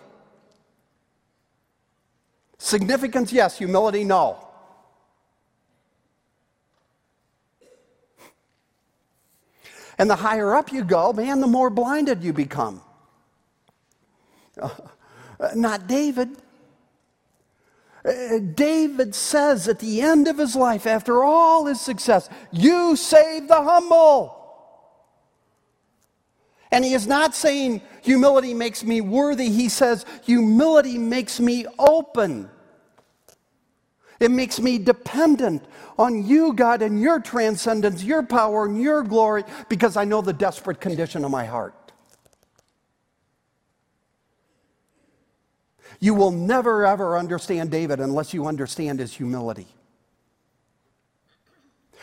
Significance, 2.58 3.32
yes. 3.32 3.58
Humility, 3.58 4.04
no. 4.04 4.46
And 9.99 10.11
the 10.11 10.17
higher 10.17 10.55
up 10.55 10.73
you 10.73 10.85
go, 10.85 11.12
man, 11.12 11.41
the 11.41 11.47
more 11.47 11.71
blinded 11.71 12.23
you 12.23 12.33
become. 12.33 12.83
Uh, 14.61 14.71
not 15.55 15.87
David. 15.87 16.31
Uh, 18.05 18.38
David 18.55 19.15
says 19.15 19.69
at 19.69 19.79
the 19.81 20.00
end 20.00 20.29
of 20.29 20.38
his 20.38 20.55
life, 20.57 20.87
after 20.87 21.23
all 21.23 21.67
his 21.67 21.81
success, 21.81 22.29
You 22.53 22.97
save 22.97 23.49
the 23.49 23.62
humble. 23.62 24.37
And 26.71 26.85
he 26.85 26.95
is 26.95 27.07
not 27.07 27.35
saying 27.35 27.81
humility 28.03 28.53
makes 28.53 28.85
me 28.85 29.00
worthy. 29.00 29.50
He 29.50 29.69
says 29.69 30.05
humility 30.25 30.99
makes 30.99 31.38
me 31.41 31.67
open. 31.79 32.50
It 34.18 34.30
makes 34.30 34.61
me 34.61 34.78
dependent 34.78 35.64
on 35.99 36.26
you, 36.26 36.52
God, 36.52 36.82
and 36.82 37.00
your 37.00 37.20
transcendence, 37.20 38.02
your 38.02 38.23
power, 38.23 38.64
and 38.64 38.80
your 38.80 39.02
glory, 39.02 39.44
because 39.68 39.96
I 39.96 40.04
know 40.04 40.23
the 40.23 40.32
desperate 40.32 40.80
condition 40.80 41.25
of 41.25 41.30
my 41.30 41.44
heart. 41.44 41.75
You 46.00 46.14
will 46.14 46.30
never, 46.30 46.85
ever 46.85 47.16
understand 47.16 47.70
David 47.70 48.00
unless 48.00 48.35
you 48.35 48.46
understand 48.46 49.00
his 49.00 49.14
humility. 49.14 49.66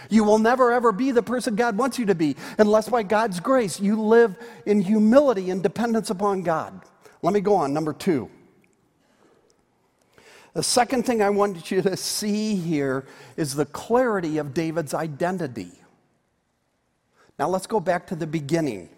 You 0.10 0.24
will 0.24 0.40
never, 0.40 0.72
ever 0.72 0.92
be 0.92 1.12
the 1.12 1.24
person 1.24 1.56
God 1.56 1.78
wants 1.78 1.98
you 1.98 2.08
to 2.08 2.16
be 2.16 2.36
unless, 2.58 2.90
by 2.90 3.04
God's 3.04 3.40
grace, 3.40 3.80
you 3.80 4.02
live 4.02 4.36
in 4.66 4.82
humility 4.82 5.50
and 5.50 5.62
dependence 5.62 6.10
upon 6.10 6.42
God. 6.44 6.82
Let 7.22 7.34
me 7.34 7.40
go 7.40 7.56
on. 7.56 7.74
Number 7.74 7.94
two. 7.94 8.30
The 10.54 10.64
second 10.64 11.04
thing 11.04 11.22
I 11.22 11.32
want 11.32 11.72
you 11.72 11.82
to 11.82 11.98
see 11.98 12.56
here 12.56 13.06
is 13.38 13.56
the 13.56 13.66
clarity 13.66 14.38
of 14.38 14.54
David's 14.54 14.94
identity. 14.94 15.72
Now 17.40 17.50
let's 17.50 17.66
go 17.66 17.80
back 17.80 18.08
to 18.08 18.16
the 18.16 18.28
beginning. 18.28 18.90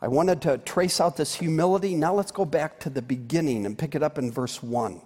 I 0.00 0.06
wanted 0.06 0.40
to 0.42 0.58
trace 0.58 1.00
out 1.00 1.16
this 1.16 1.34
humility. 1.34 1.96
Now 1.96 2.14
let's 2.14 2.30
go 2.30 2.44
back 2.44 2.78
to 2.80 2.90
the 2.90 3.02
beginning 3.02 3.66
and 3.66 3.76
pick 3.76 3.96
it 3.96 4.02
up 4.04 4.18
in 4.18 4.30
verse 4.30 4.62
1. 4.62 5.00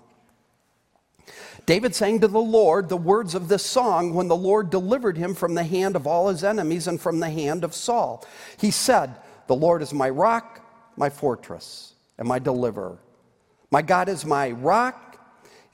David 1.64 1.94
sang 1.94 2.20
to 2.20 2.28
the 2.28 2.40
Lord 2.40 2.90
the 2.90 2.96
words 2.96 3.34
of 3.34 3.48
this 3.48 3.64
song 3.64 4.12
when 4.12 4.28
the 4.28 4.36
Lord 4.36 4.68
delivered 4.68 5.16
him 5.16 5.34
from 5.34 5.54
the 5.54 5.64
hand 5.64 5.96
of 5.96 6.06
all 6.06 6.28
his 6.28 6.44
enemies 6.44 6.88
and 6.88 7.00
from 7.00 7.20
the 7.20 7.30
hand 7.30 7.64
of 7.64 7.74
Saul. 7.74 8.26
He 8.58 8.70
said, 8.70 9.14
The 9.46 9.56
Lord 9.56 9.80
is 9.80 9.94
my 9.94 10.10
rock, 10.10 10.60
my 10.96 11.08
fortress, 11.08 11.94
and 12.18 12.28
my 12.28 12.38
deliverer. 12.38 12.98
My 13.70 13.80
God 13.80 14.10
is 14.10 14.26
my 14.26 14.50
rock 14.50 15.11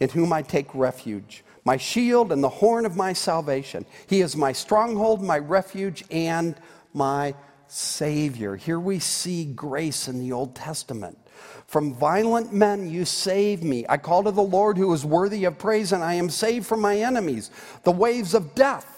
in 0.00 0.08
whom 0.10 0.32
I 0.32 0.42
take 0.42 0.74
refuge, 0.74 1.44
my 1.64 1.76
shield 1.76 2.32
and 2.32 2.42
the 2.42 2.48
horn 2.48 2.86
of 2.86 2.96
my 2.96 3.12
salvation. 3.12 3.84
He 4.06 4.20
is 4.20 4.36
my 4.36 4.52
stronghold, 4.52 5.22
my 5.22 5.38
refuge, 5.38 6.04
and 6.10 6.56
my 6.94 7.34
Savior. 7.66 8.56
Here 8.56 8.80
we 8.80 8.98
see 8.98 9.44
grace 9.44 10.08
in 10.08 10.18
the 10.18 10.32
Old 10.32 10.54
Testament. 10.54 11.18
From 11.66 11.92
violent 11.92 12.52
men 12.52 12.88
you 12.88 13.04
save 13.04 13.62
me. 13.62 13.84
I 13.88 13.98
call 13.98 14.24
to 14.24 14.30
the 14.30 14.42
Lord 14.42 14.78
who 14.78 14.92
is 14.94 15.04
worthy 15.04 15.44
of 15.44 15.58
praise, 15.58 15.92
and 15.92 16.02
I 16.02 16.14
am 16.14 16.30
saved 16.30 16.66
from 16.66 16.80
my 16.80 16.96
enemies. 16.96 17.50
The 17.84 17.92
waves 17.92 18.34
of 18.34 18.54
death 18.54 18.94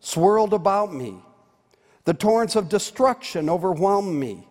swirled 0.00 0.54
about 0.54 0.94
me, 0.94 1.16
the 2.04 2.14
torrents 2.14 2.56
of 2.56 2.68
destruction 2.68 3.48
overwhelmed 3.48 4.14
me. 4.14 4.46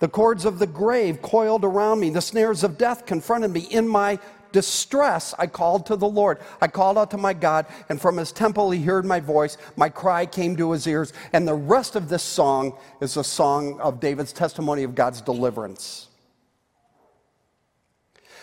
The 0.00 0.08
cords 0.08 0.44
of 0.44 0.58
the 0.58 0.66
grave 0.66 1.22
coiled 1.22 1.64
around 1.64 2.00
me. 2.00 2.10
The 2.10 2.20
snares 2.20 2.64
of 2.64 2.76
death 2.76 3.06
confronted 3.06 3.52
me. 3.52 3.60
In 3.60 3.88
my 3.88 4.18
distress, 4.54 5.34
I 5.36 5.48
called 5.48 5.84
to 5.86 5.96
the 5.96 6.08
Lord. 6.08 6.38
I 6.62 6.68
called 6.68 6.96
out 6.96 7.10
to 7.10 7.18
my 7.18 7.34
God, 7.34 7.66
and 7.90 8.00
from 8.00 8.16
his 8.16 8.32
temple 8.32 8.70
he 8.70 8.82
heard 8.82 9.04
my 9.04 9.18
voice. 9.18 9.58
My 9.76 9.88
cry 9.88 10.24
came 10.24 10.56
to 10.56 10.70
his 10.70 10.86
ears. 10.86 11.12
And 11.32 11.46
the 11.46 11.54
rest 11.54 11.96
of 11.96 12.08
this 12.08 12.22
song 12.22 12.78
is 13.00 13.18
a 13.18 13.24
song 13.24 13.80
of 13.80 14.00
David's 14.00 14.32
testimony 14.32 14.84
of 14.84 14.94
God's 14.94 15.20
deliverance. 15.20 16.08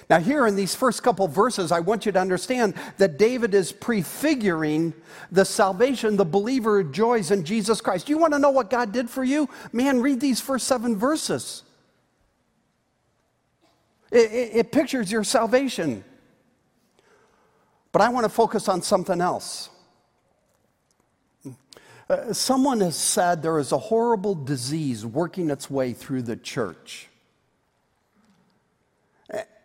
Now, 0.09 0.19
here 0.19 0.45
in 0.45 0.57
these 0.57 0.75
first 0.75 1.01
couple 1.01 1.29
verses, 1.29 1.71
I 1.71 1.79
want 1.79 2.05
you 2.05 2.11
to 2.11 2.19
understand 2.19 2.73
that 2.97 3.17
David 3.17 3.53
is 3.53 3.71
prefiguring 3.71 4.93
the 5.31 5.45
salvation 5.45 6.17
the 6.17 6.25
believer 6.25 6.81
enjoys 6.81 7.31
in 7.31 7.45
Jesus 7.45 7.79
Christ. 7.79 8.07
Do 8.07 8.11
you 8.11 8.17
want 8.17 8.33
to 8.33 8.39
know 8.39 8.49
what 8.49 8.69
God 8.69 8.91
did 8.91 9.09
for 9.09 9.23
you? 9.23 9.47
Man, 9.71 10.01
read 10.01 10.19
these 10.19 10.41
first 10.41 10.67
seven 10.67 10.97
verses. 10.97 11.63
It, 14.11 14.31
it, 14.31 14.55
it 14.55 14.71
pictures 14.71 15.11
your 15.11 15.23
salvation. 15.23 16.03
But 17.91 18.01
I 18.01 18.09
want 18.09 18.25
to 18.25 18.29
focus 18.29 18.67
on 18.67 18.81
something 18.81 19.21
else. 19.21 19.69
Uh, 22.09 22.33
someone 22.33 22.81
has 22.81 22.97
said 22.97 23.41
there 23.41 23.57
is 23.57 23.71
a 23.71 23.77
horrible 23.77 24.35
disease 24.35 25.05
working 25.05 25.49
its 25.49 25.69
way 25.69 25.93
through 25.93 26.21
the 26.23 26.35
church. 26.35 27.07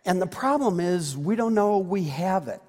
And 0.07 0.21
the 0.21 0.27
problem 0.27 0.79
is, 0.79 1.17
we 1.17 1.35
don't 1.35 1.53
know 1.53 1.79
we 1.79 2.05
have 2.05 2.47
it. 2.47 2.61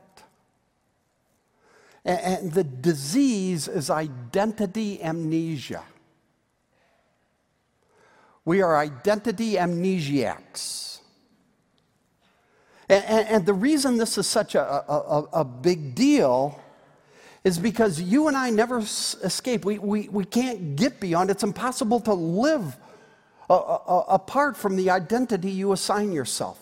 And, 2.04 2.20
and 2.20 2.52
the 2.52 2.64
disease 2.64 3.68
is 3.68 3.90
identity 3.90 5.00
amnesia. 5.00 5.84
We 8.44 8.60
are 8.62 8.76
identity 8.76 9.52
amnesiacs. 9.52 10.97
And, 12.88 13.04
and, 13.28 13.46
the 13.46 13.52
reason 13.52 13.98
this 13.98 14.16
is 14.16 14.26
such 14.26 14.54
a, 14.54 14.62
a, 14.62 15.28
a, 15.34 15.44
big 15.44 15.94
deal 15.94 16.58
is 17.44 17.58
because 17.58 18.00
you 18.00 18.28
and 18.28 18.36
I 18.36 18.48
never 18.48 18.78
escape. 18.78 19.66
We, 19.66 19.78
we, 19.78 20.08
we 20.08 20.24
can't 20.24 20.74
get 20.74 20.98
beyond 20.98 21.30
It's 21.30 21.42
impossible 21.42 22.00
to 22.00 22.14
live 22.14 22.78
a, 23.50 23.54
a, 23.54 24.04
apart 24.08 24.56
from 24.56 24.76
the 24.76 24.88
identity 24.88 25.50
you 25.50 25.72
assign 25.72 26.12
yourself. 26.12 26.58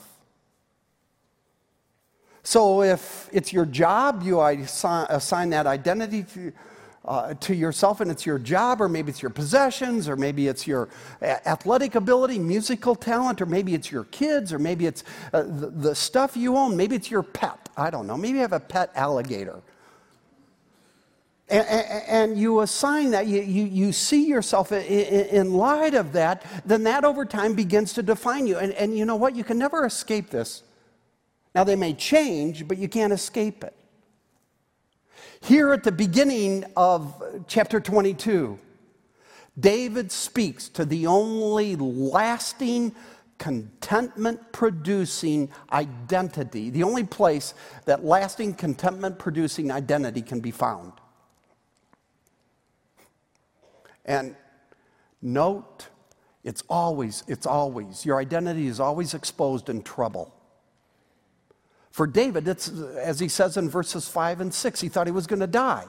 So 2.42 2.82
if 2.82 3.28
it's 3.32 3.52
your 3.52 3.66
job, 3.66 4.22
you 4.24 4.40
assign, 4.40 5.06
assign 5.10 5.50
that 5.50 5.66
identity 5.66 6.24
to 6.34 6.52
uh, 7.06 7.34
to 7.34 7.54
yourself 7.54 8.00
and 8.00 8.10
it's 8.10 8.26
your 8.26 8.38
job, 8.38 8.80
or 8.80 8.88
maybe 8.88 9.10
it's 9.10 9.22
your 9.22 9.30
possessions, 9.30 10.08
or 10.08 10.16
maybe 10.16 10.48
it's 10.48 10.66
your 10.66 10.88
athletic 11.22 11.94
ability, 11.94 12.38
musical 12.38 12.94
talent, 12.94 13.40
or 13.40 13.46
maybe 13.46 13.74
it's 13.74 13.90
your 13.90 14.04
kids, 14.04 14.52
or 14.52 14.58
maybe 14.58 14.86
it's 14.86 15.04
uh, 15.32 15.42
the, 15.42 15.70
the 15.70 15.94
stuff 15.94 16.36
you 16.36 16.56
own, 16.56 16.76
maybe 16.76 16.96
it's 16.96 17.10
your 17.10 17.22
pet. 17.22 17.68
I 17.76 17.90
don't 17.90 18.06
know. 18.06 18.16
Maybe 18.16 18.34
you 18.36 18.42
have 18.42 18.52
a 18.52 18.60
pet 18.60 18.90
alligator. 18.94 19.60
And, 21.48 21.64
and, 22.08 22.38
you 22.38 22.60
assign 22.62 23.12
that, 23.12 23.28
you, 23.28 23.40
you, 23.40 23.66
you 23.66 23.92
see 23.92 24.26
yourself 24.26 24.72
in, 24.72 24.82
in, 24.82 25.54
light 25.54 25.94
of 25.94 26.12
that, 26.14 26.44
then 26.64 26.82
that 26.82 27.04
over 27.04 27.24
time 27.24 27.54
begins 27.54 27.92
to 27.92 28.02
define 28.02 28.48
you. 28.48 28.58
And, 28.58 28.72
and 28.72 28.98
you 28.98 29.04
know 29.04 29.14
what? 29.14 29.36
You 29.36 29.44
can 29.44 29.56
never 29.56 29.86
escape 29.86 30.30
this. 30.30 30.64
Now, 31.54 31.62
they 31.62 31.76
may 31.76 31.94
change, 31.94 32.66
but 32.66 32.78
you 32.78 32.88
can't 32.88 33.12
escape 33.12 33.62
it. 33.62 33.74
Here 35.46 35.72
at 35.72 35.84
the 35.84 35.92
beginning 35.92 36.64
of 36.76 37.22
chapter 37.46 37.78
22, 37.78 38.58
David 39.56 40.10
speaks 40.10 40.68
to 40.70 40.84
the 40.84 41.06
only 41.06 41.76
lasting, 41.76 42.96
contentment 43.38 44.40
producing 44.50 45.48
identity, 45.70 46.70
the 46.70 46.82
only 46.82 47.04
place 47.04 47.54
that 47.84 48.04
lasting, 48.04 48.54
contentment 48.54 49.20
producing 49.20 49.70
identity 49.70 50.20
can 50.20 50.40
be 50.40 50.50
found. 50.50 50.92
And 54.04 54.34
note, 55.22 55.86
it's 56.42 56.64
always, 56.68 57.22
it's 57.28 57.46
always, 57.46 58.04
your 58.04 58.18
identity 58.18 58.66
is 58.66 58.80
always 58.80 59.14
exposed 59.14 59.68
in 59.68 59.84
trouble. 59.84 60.35
For 61.96 62.06
David, 62.06 62.46
it's, 62.46 62.68
as 62.68 63.18
he 63.20 63.26
says 63.26 63.56
in 63.56 63.70
verses 63.70 64.06
5 64.06 64.42
and 64.42 64.52
6, 64.52 64.80
he 64.82 64.90
thought 64.90 65.06
he 65.06 65.14
was 65.14 65.26
going 65.26 65.40
to 65.40 65.46
die. 65.46 65.86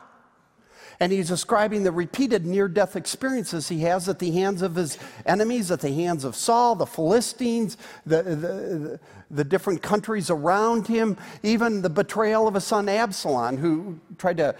And 1.01 1.11
he's 1.11 1.27
describing 1.27 1.83
the 1.83 1.91
repeated 1.91 2.45
near 2.45 2.69
death 2.69 2.95
experiences 2.95 3.67
he 3.67 3.81
has 3.81 4.07
at 4.07 4.17
the 4.17 4.31
hands 4.31 4.61
of 4.61 4.75
his 4.75 4.97
enemies, 5.25 5.69
at 5.69 5.81
the 5.81 5.91
hands 5.91 6.23
of 6.23 6.33
Saul, 6.33 6.75
the 6.75 6.85
Philistines, 6.85 7.75
the, 8.05 8.23
the, 8.23 8.99
the, 9.29 9.43
different 9.43 9.81
countries 9.81 10.29
around 10.29 10.87
him, 10.87 11.17
even 11.43 11.81
the 11.81 11.89
betrayal 11.89 12.47
of 12.47 12.53
his 12.53 12.63
son 12.63 12.87
Absalom, 12.87 13.57
who 13.57 13.99
tried 14.17 14.37
to 14.37 14.55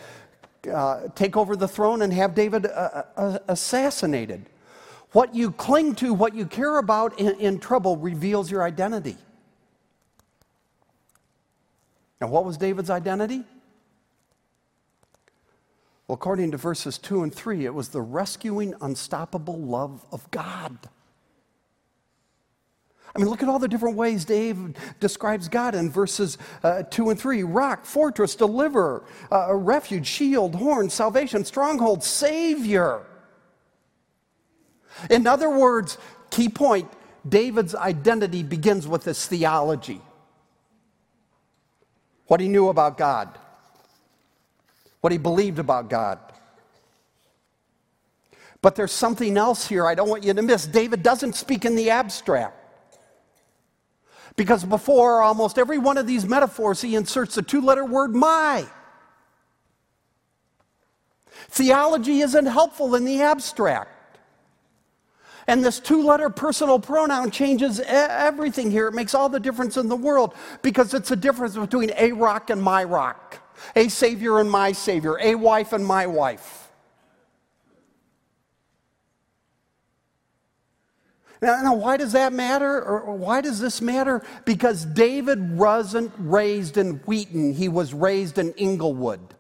uh, 0.70 1.08
take 1.16 1.38
over 1.38 1.56
the 1.56 1.70
throne 1.70 2.02
and 2.02 2.12
have 2.12 2.36
David 2.36 2.66
uh, 2.66 3.04
uh, 3.16 3.40
assassinated. 3.48 4.48
What 5.14 5.34
you 5.34 5.54
cling 5.54 5.96
to, 5.96 6.14
what 6.14 6.36
you 6.36 6.46
care 6.46 6.78
about 6.78 7.18
in, 7.18 7.40
in 7.40 7.60
trouble, 7.60 7.96
reveals 7.96 8.52
your 8.52 8.64
identity. 8.64 9.16
Now, 12.20 12.28
what 12.28 12.46
was 12.46 12.58
David's 12.58 12.90
identity? 12.90 13.44
Well, 16.08 16.16
according 16.16 16.52
to 16.52 16.58
verses 16.58 16.98
2 16.98 17.24
and 17.24 17.34
3, 17.34 17.66
it 17.66 17.74
was 17.74 17.90
the 17.90 18.02
rescuing, 18.02 18.74
unstoppable 18.82 19.58
love 19.58 20.06
of 20.12 20.30
God. 20.32 20.78
I 23.14 23.20
mean, 23.20 23.30
look 23.30 23.44
at 23.44 23.50
all 23.50 23.60
the 23.60 23.68
different 23.68 23.98
ways 23.98 24.26
Dave 24.26 24.76
describes 25.00 25.48
God 25.50 25.76
in 25.76 25.90
verses 25.90 26.38
uh, 26.64 26.84
2 26.84 27.10
and 27.10 27.20
3 27.20 27.44
rock, 27.44 27.86
fortress, 27.86 28.36
deliverer, 28.36 29.04
uh, 29.32 29.54
refuge, 29.54 30.08
shield, 30.08 30.56
horn, 30.56 30.90
salvation, 30.90 31.44
stronghold, 31.44 32.04
savior. 32.04 33.02
In 35.10 35.28
other 35.28 35.50
words, 35.50 35.98
key 36.30 36.50
point 36.50 36.90
David's 37.28 37.76
identity 37.76 38.44
begins 38.44 38.88
with 38.88 39.04
his 39.04 39.26
theology 39.26 40.02
what 42.28 42.40
he 42.40 42.48
knew 42.48 42.70
about 42.70 42.98
God, 42.98 43.38
what 45.02 45.12
he 45.12 45.18
believed 45.18 45.60
about 45.60 45.90
God. 45.90 46.20
But 48.62 48.76
there's 48.76 48.92
something 48.92 49.38
else 49.38 49.68
here 49.68 49.86
I 49.86 49.96
don't 49.96 50.10
want 50.10 50.24
you 50.24 50.34
to 50.34 50.42
miss. 50.42 50.66
David 50.66 51.04
doesn't 51.04 51.36
speak 51.36 51.66
in 51.66 51.76
the 51.76 51.90
abstract. 51.90 52.56
Because 54.36 54.64
before 54.64 55.22
almost 55.22 55.58
every 55.58 55.78
one 55.78 55.98
of 55.98 56.06
these 56.06 56.26
metaphors, 56.26 56.82
he 56.82 56.96
inserts 56.96 57.36
the 57.36 57.42
two 57.42 57.62
letter 57.62 57.86
word 57.86 58.16
my. 58.16 58.68
Theology 61.50 62.22
isn't 62.22 62.46
helpful 62.46 62.94
in 62.96 63.06
the 63.06 63.22
abstract. 63.22 63.97
And 65.48 65.64
this 65.64 65.80
two 65.80 66.04
letter 66.04 66.30
personal 66.30 66.78
pronoun 66.78 67.32
changes 67.32 67.80
everything 67.80 68.70
here. 68.70 68.88
It 68.88 68.94
makes 68.94 69.16
all 69.16 69.30
the 69.30 69.40
difference 69.40 69.78
in 69.78 69.88
the 69.88 69.96
world 69.96 70.34
because 70.62 70.94
it's 70.94 71.10
a 71.12 71.16
difference 71.16 71.56
between 71.56 71.92
a 71.98 72.12
rock 72.12 72.50
and 72.50 72.62
my 72.62 72.84
rock, 72.84 73.40
a 73.76 73.88
savior 73.88 74.40
and 74.40 74.52
my 74.52 74.74
savior, 74.74 75.18
a 75.20 75.36
wife 75.36 75.72
and 75.72 75.86
my 75.86 76.06
wife. 76.06 76.66
Now, 81.42 81.62
now, 81.62 81.76
why 81.76 81.98
does 81.98 82.14
that 82.14 82.34
matter? 82.34 82.82
Or 82.82 83.16
why 83.16 83.42
does 83.42 83.60
this 83.60 83.80
matter? 83.80 84.24
Because 84.44 84.86
David 84.86 85.56
wasn't 85.56 86.12
raised 86.18 86.78
in 86.78 86.96
Wheaton, 87.06 87.54
he 87.54 87.70
was 87.70 87.94
raised 87.94 88.40
in 88.40 88.54
Englewood. 88.58 89.36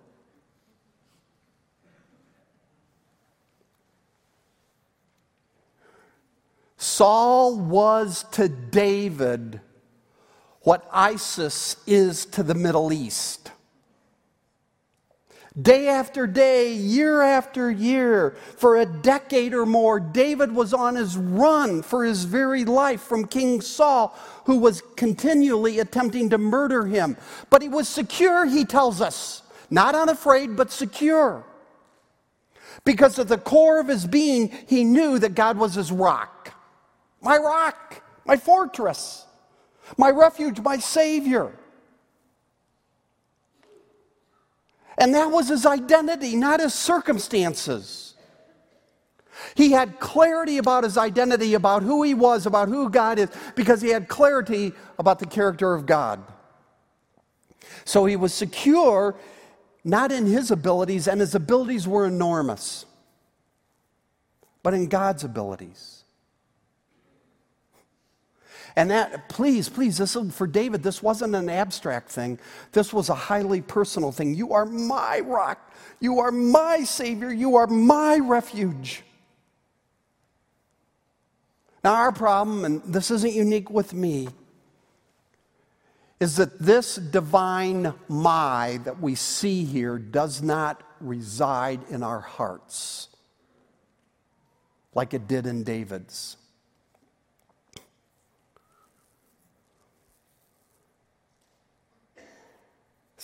Saul 6.77 7.57
was 7.57 8.23
to 8.33 8.47
David 8.47 9.61
what 10.61 10.87
ISIS 10.91 11.75
is 11.87 12.25
to 12.27 12.43
the 12.43 12.53
Middle 12.53 12.93
East. 12.93 13.51
Day 15.59 15.87
after 15.87 16.27
day, 16.27 16.73
year 16.73 17.21
after 17.21 17.71
year, 17.71 18.35
for 18.57 18.77
a 18.77 18.85
decade 18.85 19.55
or 19.55 19.65
more, 19.65 19.99
David 19.99 20.51
was 20.51 20.71
on 20.71 20.93
his 20.93 21.17
run 21.17 21.81
for 21.81 22.03
his 22.03 22.25
very 22.25 22.63
life 22.63 23.01
from 23.01 23.25
King 23.25 23.61
Saul, 23.61 24.15
who 24.45 24.59
was 24.59 24.83
continually 24.95 25.79
attempting 25.79 26.29
to 26.29 26.37
murder 26.37 26.85
him. 26.85 27.17
But 27.49 27.63
he 27.63 27.69
was 27.69 27.87
secure, 27.87 28.45
he 28.45 28.65
tells 28.65 29.01
us. 29.01 29.41
Not 29.71 29.95
unafraid, 29.95 30.55
but 30.55 30.71
secure. 30.71 31.43
Because 32.83 33.17
at 33.17 33.27
the 33.27 33.39
core 33.39 33.79
of 33.79 33.87
his 33.87 34.05
being, 34.05 34.49
he 34.67 34.83
knew 34.83 35.17
that 35.17 35.33
God 35.33 35.57
was 35.57 35.73
his 35.73 35.91
rock. 35.91 36.53
My 37.21 37.37
rock, 37.37 38.01
my 38.25 38.37
fortress, 38.37 39.25
my 39.97 40.09
refuge, 40.09 40.59
my 40.59 40.77
Savior. 40.77 41.51
And 44.97 45.13
that 45.13 45.31
was 45.31 45.49
his 45.49 45.65
identity, 45.65 46.35
not 46.35 46.59
his 46.59 46.73
circumstances. 46.73 48.15
He 49.55 49.71
had 49.71 49.99
clarity 49.99 50.57
about 50.57 50.83
his 50.83 50.97
identity, 50.97 51.53
about 51.53 51.83
who 51.83 52.01
he 52.03 52.13
was, 52.13 52.45
about 52.45 52.69
who 52.69 52.89
God 52.89 53.19
is, 53.19 53.29
because 53.55 53.81
he 53.81 53.89
had 53.89 54.07
clarity 54.07 54.73
about 54.97 55.19
the 55.19 55.27
character 55.27 55.73
of 55.73 55.85
God. 55.85 56.23
So 57.85 58.05
he 58.05 58.15
was 58.15 58.33
secure 58.33 59.15
not 59.83 60.11
in 60.11 60.25
his 60.25 60.51
abilities, 60.51 61.07
and 61.07 61.21
his 61.21 61.33
abilities 61.33 61.87
were 61.87 62.05
enormous, 62.05 62.85
but 64.61 64.73
in 64.73 64.87
God's 64.87 65.23
abilities. 65.23 66.03
And 68.77 68.91
that, 68.91 69.27
please, 69.27 69.69
please, 69.69 69.97
this 69.97 70.15
for 70.31 70.45
David, 70.45 70.83
this 70.83 71.01
wasn't 71.01 71.33
an 71.33 71.49
abstract 71.49 72.11
thing. 72.11 72.37
This 72.73 72.93
was 72.93 73.09
a 73.09 73.15
highly 73.15 73.59
personal 73.59 74.11
thing. 74.11 74.35
You 74.35 74.53
are 74.53 74.67
my 74.67 75.19
rock. 75.21 75.73
You 75.99 76.19
are 76.19 76.31
my 76.31 76.83
Savior. 76.83 77.33
You 77.33 77.55
are 77.55 77.65
my 77.65 78.19
refuge. 78.19 79.01
Now, 81.83 81.95
our 81.95 82.11
problem, 82.11 82.65
and 82.65 82.83
this 82.83 83.09
isn't 83.09 83.33
unique 83.33 83.71
with 83.71 83.95
me, 83.95 84.29
is 86.19 86.35
that 86.35 86.59
this 86.59 86.97
divine 86.97 87.95
my 88.07 88.79
that 88.83 89.01
we 89.01 89.15
see 89.15 89.65
here 89.65 89.97
does 89.97 90.43
not 90.43 90.83
reside 90.99 91.79
in 91.89 92.03
our 92.03 92.19
hearts 92.19 93.09
like 94.93 95.15
it 95.15 95.27
did 95.27 95.47
in 95.47 95.63
David's. 95.63 96.37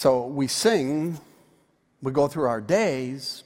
So 0.03 0.25
we 0.27 0.47
sing, 0.47 1.17
we 2.01 2.11
go 2.11 2.27
through 2.27 2.49
our 2.49 2.59
days, 2.59 3.45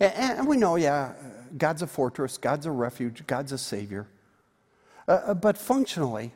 and, 0.00 0.48
we 0.48 0.56
know, 0.56 0.74
yeah, 0.74 1.12
God's 1.56 1.82
a 1.82 1.86
fortress, 1.86 2.38
God's 2.38 2.66
a 2.66 2.72
refuge, 2.72 3.24
God's 3.28 3.52
a 3.52 3.58
savior. 3.58 4.08
Uh, 5.06 5.12
uh, 5.26 5.34
but 5.34 5.56
functionally, 5.56 6.32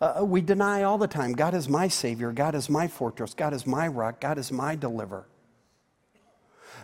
uh, 0.00 0.20
uh, 0.20 0.24
we 0.24 0.40
deny 0.40 0.82
all 0.82 0.96
the 0.96 1.06
time 1.06 1.34
God 1.34 1.52
is 1.52 1.68
my 1.68 1.88
savior, 1.88 2.32
God 2.32 2.54
is 2.54 2.70
my 2.70 2.88
fortress, 2.88 3.34
God 3.34 3.52
is 3.52 3.66
my 3.66 3.86
rock, 3.86 4.18
God 4.18 4.38
is 4.38 4.50
my 4.50 4.74
deliverer. 4.74 5.28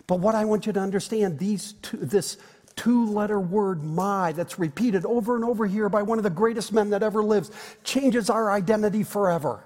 But 0.05 0.19
what 0.19 0.35
I 0.35 0.45
want 0.45 0.67
you 0.67 0.73
to 0.73 0.79
understand, 0.79 1.39
these 1.39 1.73
two, 1.81 1.97
this 1.97 2.37
two 2.75 3.07
letter 3.07 3.39
word 3.39 3.83
my 3.83 4.33
that's 4.33 4.59
repeated 4.59 5.03
over 5.03 5.35
and 5.35 5.45
over 5.45 5.65
here 5.65 5.89
by 5.89 6.03
one 6.03 6.19
of 6.19 6.23
the 6.23 6.29
greatest 6.29 6.71
men 6.71 6.91
that 6.91 7.01
ever 7.01 7.23
lives 7.23 7.49
changes 7.83 8.29
our 8.29 8.51
identity 8.51 9.01
forever. 9.01 9.63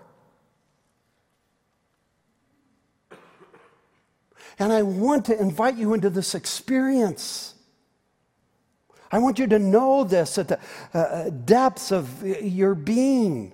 And 4.60 4.74
I 4.74 4.84
want 4.84 5.26
to 5.26 5.40
invite 5.40 5.78
you 5.78 5.94
into 5.94 6.10
this 6.10 6.36
experience. 6.36 7.56
I 9.12 9.20
want 9.20 9.40
you 9.40 9.48
to 9.48 9.58
know 9.58 10.04
this 10.04 10.38
at 10.38 10.50
the 10.50 10.60
uh, 10.94 10.98
uh, 10.98 11.30
depths 11.30 11.92
of 11.92 12.24
your 12.24 12.76
being. 12.76 13.54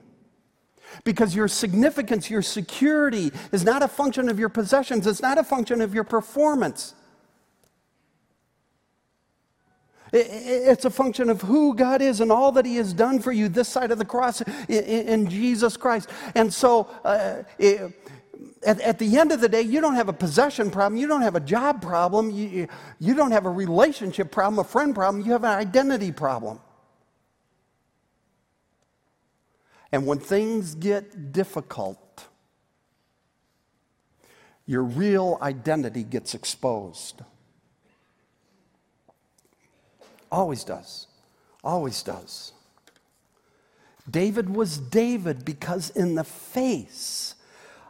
Because 1.04 1.36
your 1.36 1.48
significance, 1.48 2.30
your 2.30 2.42
security 2.42 3.32
is 3.52 3.64
not 3.64 3.84
a 3.84 3.88
function 3.88 4.30
of 4.30 4.40
your 4.40 4.50
possessions, 4.50 5.06
it's 5.06 5.22
not 5.22 5.38
a 5.38 5.44
function 5.44 5.82
of 5.82 5.94
your 5.94 6.04
performance. 6.04 6.96
It's 10.14 10.86
a 10.86 10.90
function 10.90 11.30
of 11.30 11.42
who 11.42 11.76
God 11.76 12.02
is 12.02 12.22
and 12.22 12.32
all 12.32 12.54
that 12.54 12.66
He 12.66 12.78
has 12.78 12.94
done 12.94 13.20
for 13.20 13.34
you 13.34 13.50
this 13.50 13.68
side 13.68 13.92
of 13.92 13.98
the 13.98 14.06
cross 14.06 14.42
in 14.70 15.28
Jesus 15.30 15.76
Christ. 15.76 16.10
And 16.36 16.54
so, 16.54 16.88
uh, 17.04 17.44
at, 18.66 18.82
at, 18.82 19.00
the 19.00 19.18
end 19.18 19.32
of 19.32 19.42
the 19.42 19.50
day, 19.50 19.62
you 19.62 19.82
don't 19.82 19.96
have 19.96 20.10
a 20.10 20.14
possession 20.14 20.72
problem, 20.72 21.00
you 21.00 21.08
don't 21.08 21.22
have 21.22 21.36
a 21.36 21.40
job 21.40 21.82
problem, 21.82 22.32
you, 22.32 22.68
you 23.00 23.14
don't 23.14 23.32
have 23.32 23.46
a 23.46 23.50
relationship 23.50 24.32
problem, 24.32 24.60
a 24.60 24.64
friend 24.64 24.96
problem, 24.96 25.26
you 25.26 25.32
have 25.32 25.44
an 25.44 25.58
identity 25.58 26.12
problem. 26.12 26.60
And 29.92 30.06
when 30.06 30.20
things 30.20 30.76
get 30.76 31.32
difficult, 31.32 32.26
your 34.66 34.84
real 34.84 35.38
identity 35.42 36.04
gets 36.04 36.34
exposed. 36.34 37.22
Always 40.32 40.64
does. 40.64 41.08
Always 41.64 42.02
does. 42.04 42.52
David 44.10 44.50
was 44.50 44.78
David 44.78 45.46
because, 45.46 45.92
in 45.92 46.16
the 46.16 46.24
face 46.24 47.35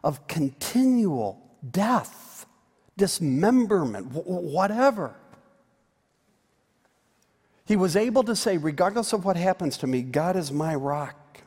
of 0.05 0.27
continual 0.27 1.41
death, 1.71 2.45
dismemberment, 2.95 4.11
whatever. 4.13 5.15
He 7.65 7.75
was 7.75 7.95
able 7.95 8.23
to 8.23 8.35
say, 8.35 8.57
regardless 8.57 9.13
of 9.13 9.25
what 9.25 9.35
happens 9.35 9.77
to 9.77 9.87
me, 9.87 10.03
God 10.03 10.35
is 10.35 10.51
my 10.51 10.75
rock. 10.75 11.41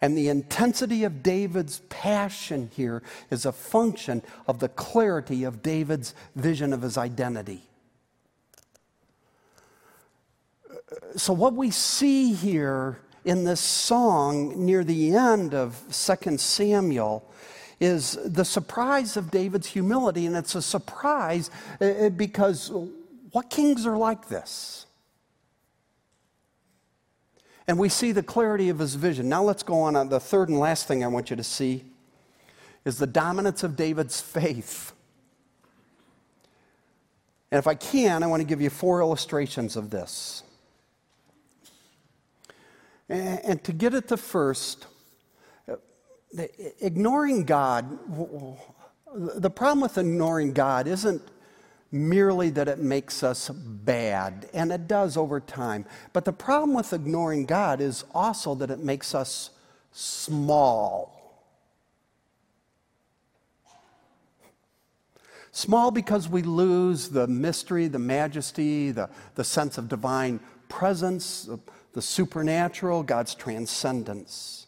And 0.00 0.16
the 0.16 0.28
intensity 0.28 1.04
of 1.04 1.22
David's 1.22 1.80
passion 1.90 2.70
here 2.74 3.02
is 3.30 3.44
a 3.44 3.52
function 3.52 4.22
of 4.46 4.60
the 4.60 4.70
clarity 4.70 5.44
of 5.44 5.62
David's 5.62 6.14
vision 6.34 6.72
of 6.72 6.80
his 6.80 6.96
identity. 6.96 7.62
So, 11.16 11.32
what 11.32 11.54
we 11.54 11.70
see 11.70 12.32
here 12.32 13.00
in 13.26 13.42
this 13.42 13.60
song 13.60 14.64
near 14.64 14.84
the 14.84 15.14
end 15.14 15.52
of 15.52 15.82
2 15.90 16.38
Samuel 16.38 17.28
is 17.80 18.16
the 18.24 18.44
surprise 18.44 19.16
of 19.16 19.32
David's 19.32 19.66
humility. 19.66 20.26
And 20.26 20.36
it's 20.36 20.54
a 20.54 20.62
surprise 20.62 21.50
uh, 21.80 21.84
uh, 21.84 22.10
because 22.10 22.70
what 23.32 23.50
kings 23.50 23.84
are 23.84 23.96
like 23.96 24.28
this? 24.28 24.86
And 27.66 27.78
we 27.80 27.88
see 27.88 28.12
the 28.12 28.22
clarity 28.22 28.68
of 28.68 28.78
his 28.78 28.94
vision. 28.94 29.28
Now 29.28 29.42
let's 29.42 29.64
go 29.64 29.80
on. 29.80 29.96
Uh, 29.96 30.04
the 30.04 30.20
third 30.20 30.48
and 30.48 30.60
last 30.60 30.86
thing 30.86 31.02
I 31.02 31.08
want 31.08 31.28
you 31.28 31.36
to 31.36 31.44
see 31.44 31.84
is 32.84 32.98
the 32.98 33.08
dominance 33.08 33.64
of 33.64 33.74
David's 33.74 34.20
faith. 34.20 34.92
And 37.50 37.58
if 37.58 37.66
I 37.66 37.74
can, 37.74 38.22
I 38.22 38.28
want 38.28 38.40
to 38.40 38.46
give 38.46 38.60
you 38.60 38.70
four 38.70 39.00
illustrations 39.00 39.74
of 39.74 39.90
this. 39.90 40.44
And 43.08 43.62
to 43.64 43.72
get 43.72 43.94
at 43.94 44.08
the 44.08 44.16
first, 44.16 44.86
ignoring 46.80 47.44
God, 47.44 47.98
the 49.14 49.50
problem 49.50 49.80
with 49.80 49.96
ignoring 49.96 50.52
God 50.52 50.86
isn't 50.88 51.22
merely 51.92 52.50
that 52.50 52.68
it 52.68 52.78
makes 52.78 53.22
us 53.22 53.48
bad, 53.48 54.48
and 54.52 54.72
it 54.72 54.88
does 54.88 55.16
over 55.16 55.40
time. 55.40 55.86
But 56.12 56.24
the 56.24 56.32
problem 56.32 56.74
with 56.74 56.92
ignoring 56.92 57.46
God 57.46 57.80
is 57.80 58.04
also 58.12 58.54
that 58.56 58.70
it 58.70 58.80
makes 58.80 59.14
us 59.14 59.50
small. 59.92 61.12
Small 65.52 65.90
because 65.90 66.28
we 66.28 66.42
lose 66.42 67.08
the 67.08 67.26
mystery, 67.26 67.88
the 67.88 67.98
majesty, 67.98 68.90
the, 68.90 69.08
the 69.36 69.44
sense 69.44 69.78
of 69.78 69.88
divine 69.88 70.40
presence, 70.68 71.48
the 71.96 72.02
supernatural, 72.02 73.02
God's 73.02 73.34
transcendence. 73.34 74.66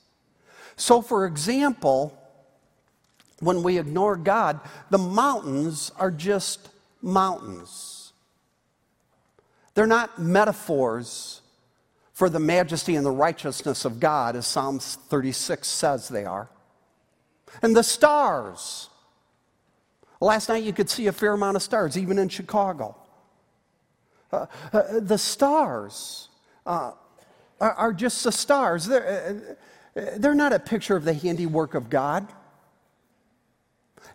So, 0.76 1.02
for 1.02 1.26
example, 1.26 2.18
when 3.40 3.62
we 3.62 3.78
ignore 3.78 4.16
God, 4.16 4.60
the 4.88 4.96
mountains 4.96 5.92
are 5.98 6.10
just 6.10 6.70
mountains. 7.02 8.14
They're 9.74 9.86
not 9.86 10.18
metaphors 10.18 11.42
for 12.14 12.30
the 12.30 12.40
majesty 12.40 12.96
and 12.96 13.04
the 13.04 13.10
righteousness 13.10 13.84
of 13.84 14.00
God, 14.00 14.34
as 14.34 14.46
Psalms 14.46 14.96
36 15.08 15.68
says 15.68 16.08
they 16.08 16.24
are. 16.24 16.48
And 17.60 17.76
the 17.76 17.84
stars. 17.84 18.88
Last 20.18 20.48
night 20.48 20.64
you 20.64 20.72
could 20.72 20.88
see 20.88 21.08
a 21.08 21.12
fair 21.12 21.34
amount 21.34 21.56
of 21.56 21.62
stars, 21.62 21.98
even 21.98 22.18
in 22.18 22.30
Chicago. 22.30 22.96
Uh, 24.32 24.46
uh, 24.72 24.82
the 25.00 25.18
stars 25.18 26.30
uh, 26.64 26.92
are, 27.60 27.72
are, 27.72 27.92
just 27.92 28.24
the 28.24 28.32
stars. 28.32 28.86
They're, 28.86 29.56
uh, 29.96 30.00
they're 30.16 30.34
not 30.34 30.52
a 30.52 30.58
picture 30.58 30.96
of 30.96 31.04
the 31.04 31.14
handiwork 31.14 31.74
of 31.74 31.90
God 31.90 32.28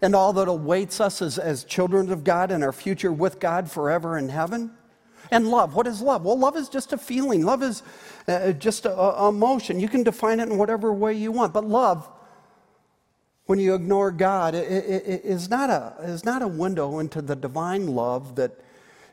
and 0.01 0.15
all 0.15 0.33
that 0.33 0.47
awaits 0.47 0.99
us 0.99 1.21
as, 1.21 1.37
as 1.37 1.63
children 1.63 2.11
of 2.11 2.23
God 2.23 2.51
and 2.51 2.63
our 2.63 2.73
future 2.73 3.11
with 3.11 3.39
God 3.39 3.71
forever 3.71 4.17
in 4.17 4.29
heaven. 4.29 4.71
And 5.31 5.47
love, 5.47 5.75
what 5.75 5.87
is 5.87 6.01
love? 6.01 6.25
Well, 6.25 6.37
love 6.37 6.57
is 6.57 6.69
just 6.69 6.93
a 6.93 6.97
feeling, 6.97 7.45
love 7.45 7.63
is 7.63 7.81
uh, 8.27 8.51
just 8.51 8.85
a, 8.85 8.95
a 8.95 9.29
emotion. 9.29 9.79
You 9.79 9.87
can 9.87 10.03
define 10.03 10.39
it 10.39 10.49
in 10.49 10.57
whatever 10.57 10.91
way 10.91 11.13
you 11.13 11.31
want, 11.31 11.53
but 11.53 11.65
love 11.65 12.09
when 13.45 13.59
you 13.59 13.75
ignore 13.75 14.11
God, 14.11 14.55
it, 14.55 14.67
it, 14.67 15.03
it 15.05 15.21
is, 15.25 15.49
not 15.49 15.69
a, 15.69 15.95
is 16.03 16.23
not 16.23 16.41
a 16.41 16.47
window 16.47 16.99
into 16.99 17.21
the 17.21 17.35
divine 17.35 17.87
love 17.87 18.35
that 18.35 18.51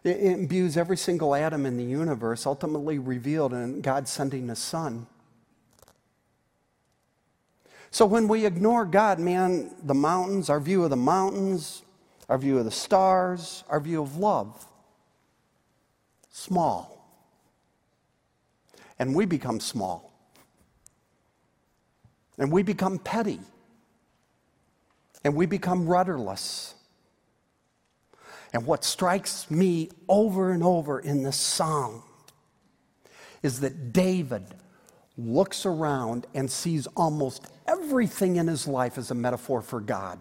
imbues 0.04 0.76
every 0.76 0.96
single 0.96 1.34
atom 1.34 1.66
in 1.66 1.76
the 1.76 1.84
universe, 1.84 2.46
ultimately 2.46 2.98
revealed 2.98 3.52
in 3.52 3.80
God 3.80 4.08
sending 4.08 4.48
His 4.48 4.58
Son. 4.58 5.06
So 7.90 8.06
when 8.06 8.28
we 8.28 8.46
ignore 8.46 8.84
God, 8.84 9.18
man, 9.18 9.74
the 9.82 9.94
mountains, 9.94 10.48
our 10.48 10.60
view 10.60 10.84
of 10.84 10.90
the 10.90 10.96
mountains, 10.96 11.82
our 12.28 12.38
view 12.38 12.58
of 12.58 12.64
the 12.64 12.70
stars, 12.70 13.64
our 13.68 13.80
view 13.80 14.00
of 14.00 14.16
love, 14.16 14.64
small. 16.30 16.96
And 18.98 19.14
we 19.14 19.26
become 19.26 19.58
small. 19.58 20.12
And 22.38 22.52
we 22.52 22.62
become 22.62 22.98
petty 22.98 23.40
and 25.24 25.34
we 25.34 25.46
become 25.46 25.86
rudderless. 25.86 26.74
And 28.52 28.66
what 28.66 28.84
strikes 28.84 29.50
me 29.50 29.90
over 30.08 30.50
and 30.50 30.62
over 30.62 30.98
in 30.98 31.22
this 31.22 31.36
song 31.36 32.02
is 33.42 33.60
that 33.60 33.92
David 33.92 34.44
looks 35.16 35.66
around 35.66 36.26
and 36.34 36.50
sees 36.50 36.86
almost 36.88 37.46
everything 37.66 38.36
in 38.36 38.48
his 38.48 38.66
life 38.66 38.98
as 38.98 39.10
a 39.10 39.14
metaphor 39.14 39.62
for 39.62 39.80
God. 39.80 40.20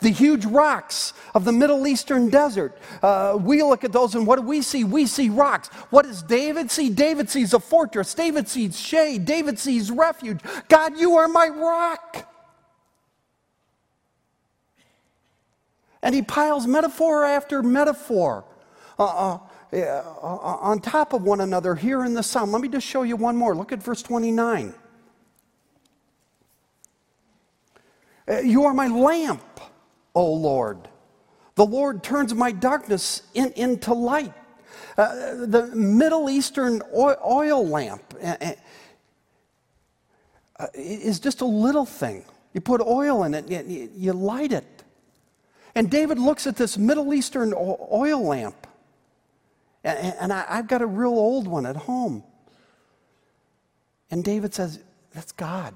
The 0.00 0.10
huge 0.10 0.46
rocks 0.46 1.12
of 1.34 1.44
the 1.44 1.52
Middle 1.52 1.86
Eastern 1.86 2.30
desert. 2.30 2.78
Uh, 3.02 3.38
we 3.40 3.62
look 3.62 3.84
at 3.84 3.92
those 3.92 4.14
and 4.14 4.26
what 4.26 4.36
do 4.36 4.42
we 4.42 4.62
see? 4.62 4.84
We 4.84 5.06
see 5.06 5.28
rocks. 5.28 5.68
What 5.90 6.06
does 6.06 6.22
David 6.22 6.70
see? 6.70 6.88
David 6.88 7.28
sees 7.28 7.52
a 7.52 7.60
fortress. 7.60 8.14
David 8.14 8.48
sees 8.48 8.78
shade. 8.78 9.24
David 9.24 9.58
sees 9.58 9.90
refuge. 9.90 10.40
God, 10.68 10.98
you 10.98 11.16
are 11.16 11.28
my 11.28 11.48
rock. 11.48 12.31
And 16.02 16.14
he 16.14 16.22
piles 16.22 16.66
metaphor 16.66 17.24
after 17.24 17.62
metaphor 17.62 18.44
uh, 18.98 19.04
uh, 19.04 19.38
uh, 19.72 19.78
on 20.22 20.80
top 20.80 21.12
of 21.12 21.22
one 21.22 21.40
another 21.40 21.74
here 21.74 22.04
in 22.04 22.14
the 22.14 22.22
psalm. 22.22 22.50
Let 22.52 22.60
me 22.60 22.68
just 22.68 22.86
show 22.86 23.02
you 23.02 23.16
one 23.16 23.36
more. 23.36 23.54
Look 23.54 23.72
at 23.72 23.82
verse 23.82 24.02
29. 24.02 24.74
Uh, 28.28 28.38
you 28.40 28.64
are 28.64 28.74
my 28.74 28.88
lamp. 28.88 29.42
O 30.14 30.32
Lord. 30.32 30.88
The 31.54 31.66
Lord 31.66 32.02
turns 32.02 32.34
my 32.34 32.52
darkness 32.52 33.22
in, 33.34 33.52
into 33.52 33.94
light. 33.94 34.32
Uh, 34.96 35.46
the 35.46 35.70
Middle 35.74 36.28
Eastern 36.28 36.82
oil, 36.94 37.66
lamp 37.66 38.02
uh, 38.22 38.36
uh, 40.58 40.66
is 40.74 41.18
just 41.18 41.40
a 41.40 41.46
little 41.46 41.86
thing. 41.86 42.24
You 42.52 42.60
put 42.60 42.82
oil 42.82 43.24
in 43.24 43.32
it, 43.34 43.48
you 43.48 44.12
light 44.12 44.52
it. 44.52 44.64
And 45.74 45.90
David 45.90 46.18
looks 46.18 46.46
at 46.46 46.56
this 46.56 46.76
Middle 46.76 47.14
Eastern 47.14 47.54
oil 47.54 48.22
lamp. 48.26 48.66
And, 49.84 50.32
I've 50.32 50.68
got 50.68 50.80
a 50.80 50.86
real 50.86 51.10
old 51.10 51.48
one 51.48 51.66
at 51.66 51.76
home. 51.76 52.22
And 54.10 54.22
David 54.22 54.54
says, 54.54 54.78
That's 55.12 55.32
God 55.32 55.74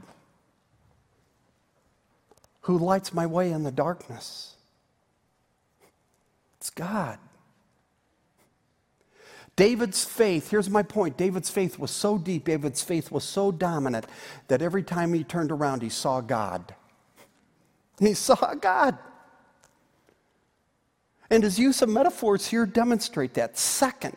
who 2.67 2.77
lights 2.79 3.15
my 3.15 3.25
way 3.25 3.53
in 3.53 3.63
the 3.63 3.71
darkness. 3.71 4.57
It's 6.59 6.69
God. 6.71 7.17
David's 9.55 10.05
faith, 10.05 10.51
here's 10.51 10.69
my 10.69 10.83
point 10.83 11.17
David's 11.17 11.49
faith 11.49 11.79
was 11.79 11.93
so 11.93 12.19
deep, 12.19 12.45
David's 12.45 12.83
faith 12.83 13.13
was 13.13 13.23
so 13.23 13.53
dominant 13.53 14.07
that 14.49 14.63
every 14.63 14.83
time 14.83 15.13
he 15.13 15.23
turned 15.23 15.53
around, 15.53 15.81
he 15.81 15.89
saw 15.89 16.21
God. 16.21 16.75
He 18.01 18.15
saw 18.15 18.55
God. 18.55 18.99
And 21.31 21.43
his 21.43 21.59
use 21.59 21.83
of 21.83 21.89
metaphors 21.89 22.47
here 22.47 22.67
demonstrate 22.67 23.35
that. 23.35 23.59
Second, 23.59 24.17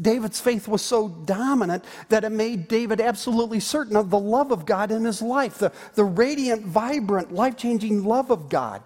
David's 0.00 0.40
faith 0.40 0.66
was 0.66 0.82
so 0.82 1.08
dominant 1.08 1.84
that 2.08 2.24
it 2.24 2.32
made 2.32 2.68
David 2.68 3.00
absolutely 3.00 3.60
certain 3.60 3.96
of 3.96 4.10
the 4.10 4.18
love 4.18 4.50
of 4.50 4.66
God 4.66 4.90
in 4.90 5.04
his 5.04 5.22
life, 5.22 5.58
the, 5.58 5.72
the 5.94 6.04
radiant, 6.04 6.64
vibrant, 6.64 7.32
life 7.32 7.56
changing 7.56 8.04
love 8.04 8.30
of 8.30 8.48
God. 8.48 8.82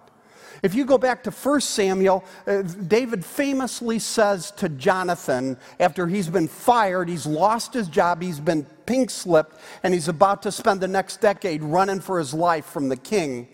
If 0.61 0.75
you 0.75 0.85
go 0.85 0.97
back 0.97 1.23
to 1.23 1.31
1 1.31 1.61
Samuel, 1.61 2.23
uh, 2.45 2.63
David 2.63 3.23
famously 3.23 3.97
says 3.97 4.51
to 4.51 4.67
Jonathan, 4.67 5.57
after 5.79 6.05
he's 6.05 6.27
been 6.27 6.49
fired, 6.49 7.07
he's 7.07 7.25
lost 7.25 7.73
his 7.73 7.87
job, 7.87 8.21
he's 8.21 8.41
been 8.41 8.65
pink 8.85 9.09
slipped, 9.09 9.55
and 9.83 9.93
he's 9.93 10.09
about 10.09 10.41
to 10.43 10.51
spend 10.51 10.81
the 10.81 10.87
next 10.87 11.21
decade 11.21 11.63
running 11.63 12.01
for 12.01 12.19
his 12.19 12.33
life 12.33 12.65
from 12.65 12.89
the 12.89 12.97
king. 12.97 13.47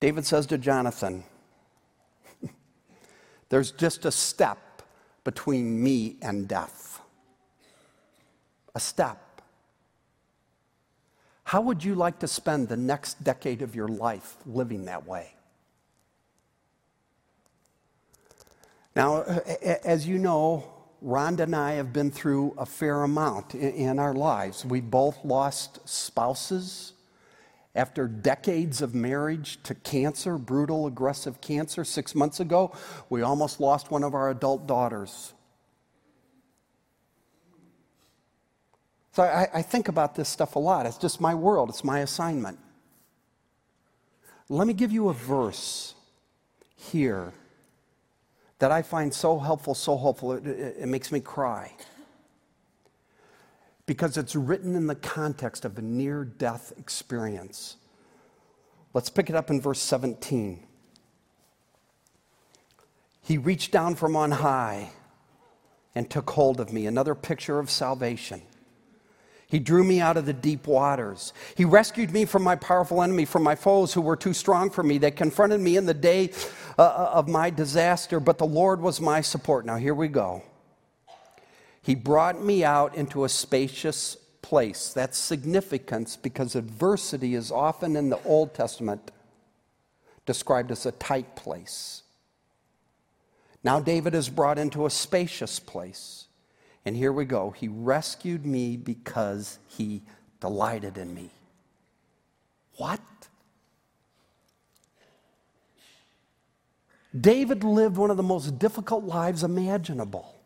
David 0.00 0.24
says 0.24 0.46
to 0.46 0.56
Jonathan, 0.56 1.24
There's 3.50 3.72
just 3.72 4.06
a 4.06 4.10
step 4.10 4.82
between 5.22 5.82
me 5.82 6.16
and 6.22 6.48
death. 6.48 7.00
A 8.74 8.80
step. 8.80 9.42
How 11.44 11.60
would 11.60 11.84
you 11.84 11.96
like 11.96 12.20
to 12.20 12.28
spend 12.28 12.68
the 12.68 12.76
next 12.76 13.22
decade 13.24 13.60
of 13.60 13.74
your 13.74 13.88
life 13.88 14.36
living 14.46 14.84
that 14.84 15.06
way? 15.06 15.34
Now, 18.94 19.22
as 19.84 20.06
you 20.06 20.18
know, 20.18 20.72
Rhonda 21.04 21.40
and 21.40 21.56
I 21.56 21.72
have 21.72 21.92
been 21.92 22.10
through 22.10 22.54
a 22.56 22.66
fair 22.66 23.02
amount 23.02 23.54
in 23.54 23.98
our 23.98 24.14
lives. 24.14 24.64
We 24.64 24.80
both 24.80 25.24
lost 25.24 25.88
spouses 25.88 26.92
after 27.74 28.08
decades 28.08 28.82
of 28.82 28.94
marriage 28.94 29.62
to 29.62 29.74
cancer, 29.74 30.38
brutal, 30.38 30.86
aggressive 30.86 31.40
cancer, 31.40 31.84
six 31.84 32.14
months 32.14 32.40
ago, 32.40 32.72
we 33.08 33.22
almost 33.22 33.60
lost 33.60 33.90
one 33.90 34.02
of 34.02 34.14
our 34.14 34.30
adult 34.30 34.66
daughters. 34.66 35.34
So 39.12 39.22
I, 39.22 39.48
I, 39.54 39.62
think 39.62 39.88
about 39.88 40.14
this 40.14 40.28
stuff 40.28 40.54
a 40.54 40.58
lot. 40.58 40.86
It's 40.86 40.96
just 40.96 41.20
my 41.20 41.34
world, 41.34 41.68
it's 41.68 41.84
my 41.84 42.00
assignment. 42.00 42.58
Let 44.48 44.66
me 44.66 44.72
give 44.72 44.92
you 44.92 45.08
a 45.08 45.14
verse 45.14 45.94
here 46.76 47.32
that 48.58 48.70
I 48.70 48.82
find 48.82 49.12
so 49.12 49.38
helpful, 49.38 49.74
so 49.74 49.96
helpful, 49.96 50.32
it, 50.32 50.46
it, 50.46 50.76
it 50.80 50.86
makes 50.86 51.10
me 51.10 51.20
cry 51.20 51.72
because 53.90 54.16
it's 54.16 54.36
written 54.36 54.76
in 54.76 54.86
the 54.86 54.94
context 54.94 55.64
of 55.64 55.76
a 55.76 55.82
near 55.82 56.22
death 56.22 56.72
experience. 56.78 57.76
Let's 58.94 59.10
pick 59.10 59.28
it 59.28 59.34
up 59.34 59.50
in 59.50 59.60
verse 59.60 59.80
17. 59.80 60.64
He 63.20 63.36
reached 63.36 63.72
down 63.72 63.96
from 63.96 64.14
on 64.14 64.30
high 64.30 64.90
and 65.92 66.08
took 66.08 66.30
hold 66.30 66.60
of 66.60 66.72
me, 66.72 66.86
another 66.86 67.16
picture 67.16 67.58
of 67.58 67.68
salvation. 67.68 68.42
He 69.48 69.58
drew 69.58 69.82
me 69.82 70.00
out 70.00 70.16
of 70.16 70.24
the 70.24 70.34
deep 70.34 70.68
waters. 70.68 71.32
He 71.56 71.64
rescued 71.64 72.12
me 72.12 72.26
from 72.26 72.44
my 72.44 72.54
powerful 72.54 73.02
enemy, 73.02 73.24
from 73.24 73.42
my 73.42 73.56
foes 73.56 73.92
who 73.92 74.02
were 74.02 74.14
too 74.14 74.34
strong 74.34 74.70
for 74.70 74.84
me. 74.84 74.98
They 74.98 75.10
confronted 75.10 75.60
me 75.60 75.76
in 75.76 75.86
the 75.86 75.94
day 75.94 76.30
uh, 76.78 76.82
uh 76.82 77.10
of 77.14 77.26
my 77.26 77.50
disaster, 77.50 78.20
but 78.20 78.38
the 78.38 78.46
Lord 78.46 78.80
was 78.80 79.00
my 79.00 79.20
support. 79.20 79.66
Now, 79.66 79.78
here 79.78 79.96
we 79.96 80.06
go. 80.06 80.44
He 81.82 81.94
brought 81.94 82.42
me 82.42 82.62
out 82.64 82.94
into 82.94 83.24
a 83.24 83.28
spacious 83.28 84.16
place. 84.42 84.92
That's 84.92 85.16
significance 85.16 86.16
because 86.16 86.54
adversity 86.54 87.34
is 87.34 87.50
often 87.50 87.96
in 87.96 88.10
the 88.10 88.22
Old 88.24 88.54
Testament 88.54 89.10
described 90.26 90.70
as 90.70 90.86
a 90.86 90.92
tight 90.92 91.36
place. 91.36 92.02
Now, 93.62 93.80
David 93.80 94.14
is 94.14 94.28
brought 94.28 94.58
into 94.58 94.86
a 94.86 94.90
spacious 94.90 95.58
place. 95.58 96.26
And 96.84 96.96
here 96.96 97.12
we 97.12 97.24
go. 97.24 97.50
He 97.50 97.68
rescued 97.68 98.46
me 98.46 98.76
because 98.76 99.58
he 99.68 100.02
delighted 100.40 100.96
in 100.96 101.14
me. 101.14 101.30
What? 102.76 103.00
David 107.18 107.64
lived 107.64 107.96
one 107.96 108.10
of 108.10 108.16
the 108.16 108.22
most 108.22 108.58
difficult 108.58 109.04
lives 109.04 109.44
imaginable. 109.44 110.39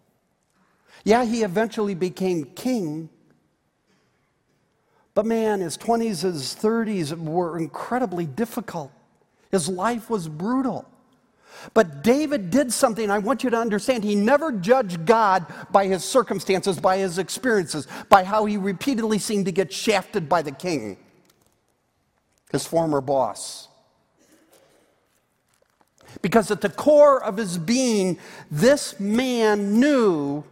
Yeah, 1.05 1.25
he 1.25 1.43
eventually 1.43 1.95
became 1.95 2.45
king. 2.45 3.11
But 5.13 5.27
man, 5.27 5.61
his 5.61 5.79
20s, 5.79 6.23
his 6.23 6.57
30s 6.57 7.17
were 7.17 7.59
incredibly 7.59 8.27
difficult. 8.27 8.91
His 9.51 9.69
life 9.69 10.11
was 10.11 10.29
brutal. 10.29 10.89
But 11.73 12.03
David 12.03 12.51
did 12.51 12.73
something 12.73 13.11
I 13.11 13.19
want 13.19 13.45
you 13.45 13.51
to 13.51 13.57
understand. 13.57 14.03
He 14.03 14.17
never 14.17 14.51
judged 14.51 15.07
God 15.07 15.47
by 15.71 15.87
his 15.87 16.05
circumstances, 16.05 16.81
by 16.81 16.99
his 16.99 17.19
experiences, 17.19 17.87
by 18.09 18.25
how 18.25 18.45
he 18.47 18.57
repeatedly 18.57 19.19
seemed 19.19 19.45
to 19.47 19.53
get 19.53 19.73
shafted 19.73 20.29
by 20.29 20.43
the 20.43 20.51
king, 20.51 20.97
his 22.51 22.67
former 22.67 23.01
boss. 23.01 23.69
Because 26.23 26.51
at 26.51 26.61
the 26.61 26.69
core 26.69 27.23
of 27.23 27.37
his 27.37 27.57
being, 27.59 28.19
this 28.51 28.99
man 28.99 29.79
knew 29.79 30.45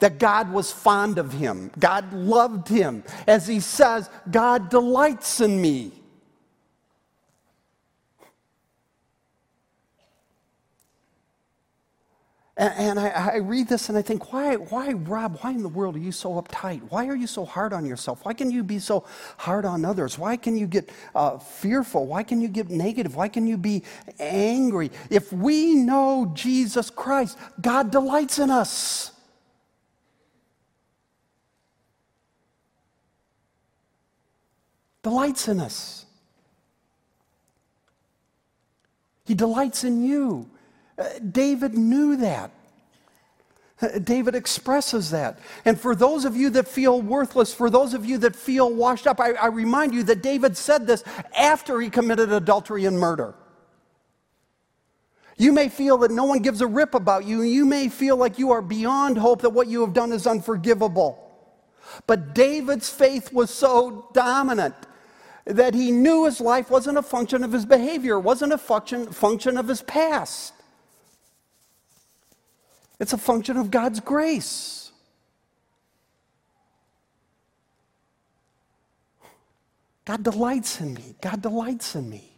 that 0.00 0.18
God 0.18 0.52
was 0.52 0.72
fond 0.72 1.18
of 1.18 1.32
him. 1.32 1.70
God 1.78 2.12
loved 2.12 2.68
him. 2.68 3.04
As 3.26 3.46
he 3.46 3.60
says, 3.60 4.10
God 4.30 4.68
delights 4.68 5.40
in 5.40 5.60
me. 5.60 5.92
And, 12.60 12.74
and 12.76 13.00
I, 13.00 13.08
I, 13.08 13.36
read 13.36 13.68
this 13.68 13.88
and 13.88 13.96
I 13.96 14.02
think, 14.02 14.34
why, 14.34 14.56
why, 14.56 14.92
Rob, 14.92 15.38
why 15.40 15.52
in 15.52 15.62
the 15.62 15.68
world 15.68 15.96
are 15.96 16.00
you 16.00 16.12
so 16.12 16.32
uptight? 16.32 16.82
Why 16.90 17.06
are 17.06 17.16
you 17.16 17.26
so 17.26 17.46
hard 17.46 17.72
on 17.72 17.86
yourself? 17.86 18.22
Why 18.26 18.34
can 18.34 18.50
you 18.50 18.62
be 18.62 18.78
so 18.78 19.06
hard 19.38 19.64
on 19.64 19.82
others? 19.82 20.18
Why 20.18 20.36
can 20.36 20.58
you 20.58 20.66
get 20.66 20.90
uh, 21.14 21.38
fearful? 21.38 22.06
Why 22.06 22.22
can 22.22 22.42
you 22.42 22.48
get 22.48 22.68
negative? 22.68 23.16
Why 23.16 23.28
can 23.28 23.46
you 23.46 23.56
be 23.56 23.82
angry? 24.18 24.90
If 25.08 25.32
we 25.32 25.74
know 25.74 26.32
Jesus 26.34 26.90
Christ, 26.90 27.38
God 27.62 27.90
delights 27.90 28.38
in 28.38 28.50
us. 28.50 29.12
Delights 35.02 35.48
in 35.48 35.60
us. 35.60 36.04
He 39.24 39.34
delights 39.34 39.84
in 39.84 40.02
you. 40.02 40.50
Uh, 40.98 41.04
David 41.30 41.74
knew 41.74 42.16
that. 42.16 42.50
Uh, 43.80 43.98
David 43.98 44.34
expresses 44.34 45.10
that. 45.10 45.38
And 45.64 45.80
for 45.80 45.94
those 45.94 46.24
of 46.24 46.36
you 46.36 46.50
that 46.50 46.68
feel 46.68 47.00
worthless, 47.00 47.54
for 47.54 47.70
those 47.70 47.94
of 47.94 48.04
you 48.04 48.18
that 48.18 48.36
feel 48.36 48.74
washed 48.74 49.06
up, 49.06 49.20
I, 49.20 49.32
I, 49.32 49.46
remind 49.46 49.94
you 49.94 50.02
that 50.02 50.22
David 50.22 50.56
said 50.56 50.86
this 50.86 51.02
after 51.34 51.80
he 51.80 51.88
committed 51.88 52.32
adultery 52.32 52.84
and 52.84 52.98
murder. 52.98 53.34
You 55.38 55.52
may 55.52 55.70
feel 55.70 55.96
that 55.98 56.10
no 56.10 56.24
one 56.24 56.40
gives 56.40 56.60
a 56.60 56.66
rip 56.66 56.94
about 56.94 57.24
you. 57.24 57.40
You 57.40 57.64
may 57.64 57.88
feel 57.88 58.16
like 58.16 58.38
you 58.38 58.50
are 58.50 58.60
beyond 58.60 59.16
hope, 59.16 59.40
that 59.42 59.50
what 59.50 59.68
you 59.68 59.80
have 59.80 59.94
done 59.94 60.12
is 60.12 60.26
unforgivable. 60.26 61.26
But 62.06 62.34
David's 62.34 62.90
faith 62.90 63.32
was 63.32 63.50
so 63.50 64.08
dominant 64.12 64.74
that 65.44 65.74
he 65.74 65.90
knew 65.90 66.24
his 66.24 66.40
life 66.40 66.70
wasn't 66.70 66.98
a 66.98 67.02
function 67.02 67.42
of 67.42 67.52
his 67.52 67.64
behavior, 67.64 68.18
wasn't 68.18 68.52
a 68.52 68.58
function, 68.58 69.06
function 69.10 69.56
of 69.56 69.68
his 69.68 69.82
past. 69.82 70.52
It's 72.98 73.12
a 73.12 73.18
function 73.18 73.56
of 73.56 73.70
God's 73.70 74.00
grace. 74.00 74.92
God 80.04 80.22
delights 80.22 80.80
in 80.80 80.94
me. 80.94 81.14
God 81.20 81.40
delights 81.40 81.94
in 81.94 82.10
me. 82.10 82.30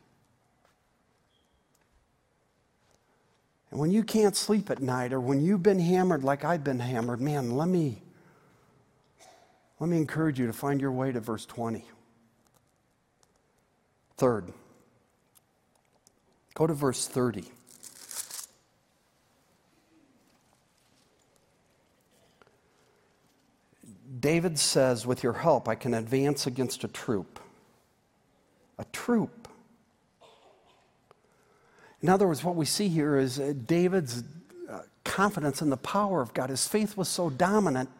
And 3.71 3.81
when 3.81 3.91
you 3.91 4.05
can't 4.05 4.37
sleep 4.37 4.71
at 4.71 4.83
night 4.83 5.12
or 5.12 5.21
when 5.21 5.43
you've 5.43 5.62
been 5.62 5.79
hammered 5.79 6.23
like 6.23 6.45
I've 6.45 6.62
been 6.62 6.79
hammered, 6.79 7.21
man, 7.21 7.57
let 7.57 7.69
me 7.69 8.03
let 9.81 9.88
me 9.88 9.97
encourage 9.97 10.38
you 10.38 10.47
to 10.47 10.53
find 10.53 10.81
your 10.81 10.93
way 10.93 11.11
to 11.11 11.19
verse 11.19 11.45
20. 11.45 11.85
Third, 14.16 14.53
go 16.55 16.66
to 16.66 16.75
verse 16.75 17.07
30. 17.07 17.44
David 24.22 24.59
says, 24.59 25.07
With 25.07 25.22
your 25.22 25.33
help, 25.33 25.68
I 25.68 25.75
can 25.75 25.94
advance 25.94 26.46
against 26.46 26.85
a 26.85 26.88
troop. 26.88 27.40
A 28.79 28.85
troop. 28.92 29.48
In 32.01 32.09
other 32.09 32.27
words, 32.27 32.42
what 32.42 32.57
we 32.57 32.64
see 32.64 32.88
here 32.88 33.18
is 33.18 33.38
uh, 33.38 33.53
David's 33.66 34.25
uh, 34.70 34.81
confidence 35.05 35.62
in 35.62 35.70
the 35.70 35.77
power 35.77 36.20
of 36.20 36.35
God. 36.35 36.51
His 36.51 36.66
faith 36.66 36.96
was 36.96 37.09
so 37.09 37.31
dominant 37.31 37.90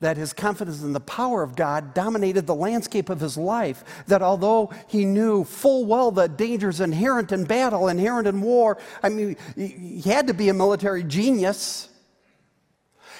that 0.00 0.16
his 0.16 0.32
confidence 0.32 0.82
in 0.82 0.92
the 0.92 1.00
power 1.00 1.42
of 1.42 1.56
God 1.56 1.92
dominated 1.92 2.46
the 2.46 2.54
landscape 2.54 3.10
of 3.10 3.20
his 3.20 3.36
life. 3.36 3.82
That 4.06 4.22
although 4.22 4.72
he 4.86 5.04
knew 5.04 5.42
full 5.44 5.86
well 5.86 6.12
the 6.12 6.28
dangers 6.28 6.80
inherent 6.80 7.32
in 7.32 7.44
battle, 7.44 7.88
inherent 7.88 8.28
in 8.28 8.40
war, 8.40 8.78
I 9.02 9.08
mean, 9.08 9.36
he 9.56 10.00
had 10.02 10.28
to 10.28 10.34
be 10.34 10.48
a 10.48 10.54
military 10.54 11.02
genius. 11.02 11.88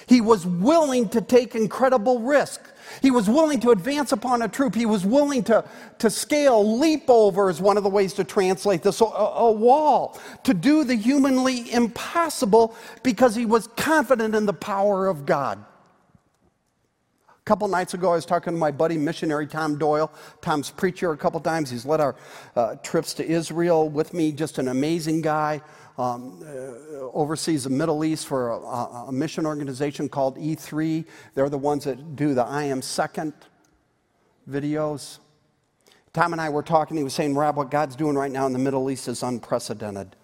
He 0.07 0.21
was 0.21 0.45
willing 0.45 1.09
to 1.09 1.21
take 1.21 1.53
incredible 1.53 2.21
risk. 2.21 2.61
He 3.01 3.11
was 3.11 3.29
willing 3.29 3.59
to 3.59 3.71
advance 3.71 4.13
upon 4.13 4.41
a 4.41 4.47
troop. 4.47 4.73
He 4.73 4.85
was 4.85 5.05
willing 5.05 5.43
to, 5.43 5.63
to 5.99 6.09
scale, 6.09 6.79
leap 6.79 7.09
over 7.09 7.49
is 7.49 7.61
one 7.61 7.77
of 7.77 7.83
the 7.83 7.89
ways 7.89 8.13
to 8.13 8.23
translate 8.23 8.81
this, 8.81 9.01
a, 9.01 9.05
a 9.05 9.51
wall, 9.51 10.17
to 10.45 10.53
do 10.53 10.83
the 10.83 10.95
humanly 10.95 11.71
impossible 11.71 12.73
because 13.03 13.35
he 13.35 13.45
was 13.45 13.67
confident 13.67 14.33
in 14.33 14.45
the 14.45 14.53
power 14.53 15.07
of 15.07 15.25
God. 15.25 15.63
Couple 17.49 17.67
nights 17.67 17.95
ago, 17.95 18.11
I 18.11 18.13
was 18.13 18.27
talking 18.27 18.53
to 18.53 18.59
my 18.59 18.69
buddy, 18.69 18.95
missionary 18.95 19.47
Tom 19.47 19.79
Doyle. 19.79 20.11
Tom's 20.39 20.69
preacher 20.69 21.11
a 21.13 21.17
couple 21.17 21.39
times. 21.39 21.71
He's 21.71 21.83
led 21.83 21.99
our 21.99 22.15
uh, 22.55 22.75
trips 22.83 23.15
to 23.15 23.25
Israel 23.25 23.89
with 23.89 24.13
me, 24.13 24.31
just 24.31 24.59
an 24.59 24.67
amazing 24.67 25.23
guy 25.23 25.59
um, 25.97 26.43
uh, 26.43 27.09
oversees 27.11 27.63
the 27.63 27.71
Middle 27.71 28.05
East 28.05 28.27
for 28.27 28.49
a, 28.49 29.07
a, 29.07 29.11
mission 29.11 29.47
organization 29.47 30.07
called 30.07 30.37
E3. 30.37 31.03
They're 31.33 31.49
the 31.49 31.57
ones 31.57 31.85
that 31.85 32.15
do 32.15 32.35
the 32.35 32.43
I 32.43 32.65
Am 32.65 32.83
Second 32.83 33.33
videos. 34.47 35.17
Tom 36.13 36.33
and 36.33 36.39
I 36.39 36.49
were 36.49 36.61
talking. 36.61 36.97
He 36.97 37.03
was 37.03 37.15
saying, 37.15 37.33
Rob, 37.33 37.57
what 37.57 37.71
God's 37.71 37.95
doing 37.95 38.15
right 38.15 38.31
now 38.31 38.45
in 38.45 38.53
the 38.53 38.59
Middle 38.59 38.91
East 38.91 39.07
is 39.07 39.23
unprecedented. 39.23 40.15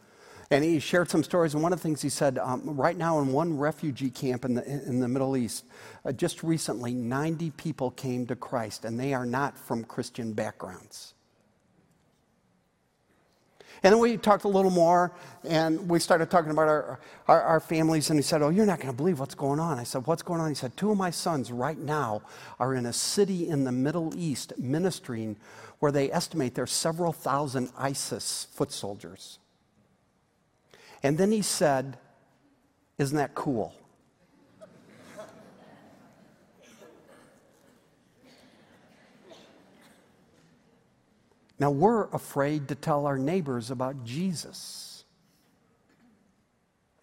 And 0.52 0.64
he 0.64 0.80
shared 0.80 1.10
some 1.10 1.24
stories. 1.24 1.54
And 1.54 1.64
one 1.64 1.74
of 1.74 1.80
the 1.80 1.84
things 1.84 2.02
he 2.02 2.10
said, 2.10 2.38
um, 2.38 2.62
right 2.64 2.98
now 2.98 3.20
in 3.20 3.32
one 3.32 3.58
refugee 3.58 4.12
camp 4.12 4.46
in 4.46 4.54
the, 4.54 4.66
in 4.66 5.00
the 5.00 5.08
Middle 5.08 5.36
East, 5.36 5.66
uh, 6.06 6.12
just 6.12 6.44
recently, 6.44 6.94
90 6.94 7.52
people 7.52 7.92
came 7.92 8.28
to 8.28 8.36
Christ, 8.36 8.86
and 8.86 9.00
they 9.00 9.14
are 9.14 9.26
not 9.26 9.58
from 9.58 9.84
Christian 9.84 10.34
backgrounds. 10.34 11.16
And 13.84 13.94
then 13.94 14.00
we 14.00 14.18
talked 14.18 14.46
a 14.46 14.48
little 14.48 14.72
more, 14.72 15.14
and 15.44 15.90
we 15.90 16.00
started 16.00 16.32
talking 16.32 16.52
about 16.52 16.68
our, 16.68 17.00
our, 17.28 17.42
our 17.42 17.60
families, 17.60 18.10
and 18.10 18.18
he 18.18 18.24
said, 18.24 18.42
Oh, 18.42 18.50
you're 18.50 18.66
not 18.66 18.80
going 18.80 18.92
to 18.92 18.98
believe 18.98 19.20
what's 19.20 19.36
going 19.36 19.60
on. 19.60 19.78
I 19.78 19.84
said, 19.84 20.08
What's 20.08 20.24
going 20.24 20.42
on? 20.42 20.50
He 20.50 20.56
said, 20.56 20.76
Two 20.78 20.92
of 20.92 20.98
my 20.98 21.12
sons 21.12 21.52
right 21.52 21.78
now 21.78 22.22
are 22.60 22.74
in 22.74 22.86
a 22.86 22.94
city 22.94 23.48
in 23.48 23.64
the 23.64 23.72
Middle 23.72 24.14
East 24.16 24.54
ministering 24.58 25.36
where 25.80 25.92
they 25.92 26.12
estimate 26.12 26.56
there's 26.56 26.72
several 26.72 27.12
thousand 27.12 27.70
ISIS 27.78 28.48
foot 28.54 28.72
soldiers. 28.72 29.40
And 31.06 31.20
then 31.20 31.32
he 31.32 31.44
said, 31.44 32.00
Isn't 32.98 33.16
that 33.18 33.36
cool? 33.36 33.76
Now, 41.60 41.70
we're 41.70 42.06
afraid 42.06 42.68
to 42.70 42.76
tell 42.76 43.06
our 43.06 43.20
neighbors 43.20 43.70
about 43.70 44.04
Jesus. 44.04 45.06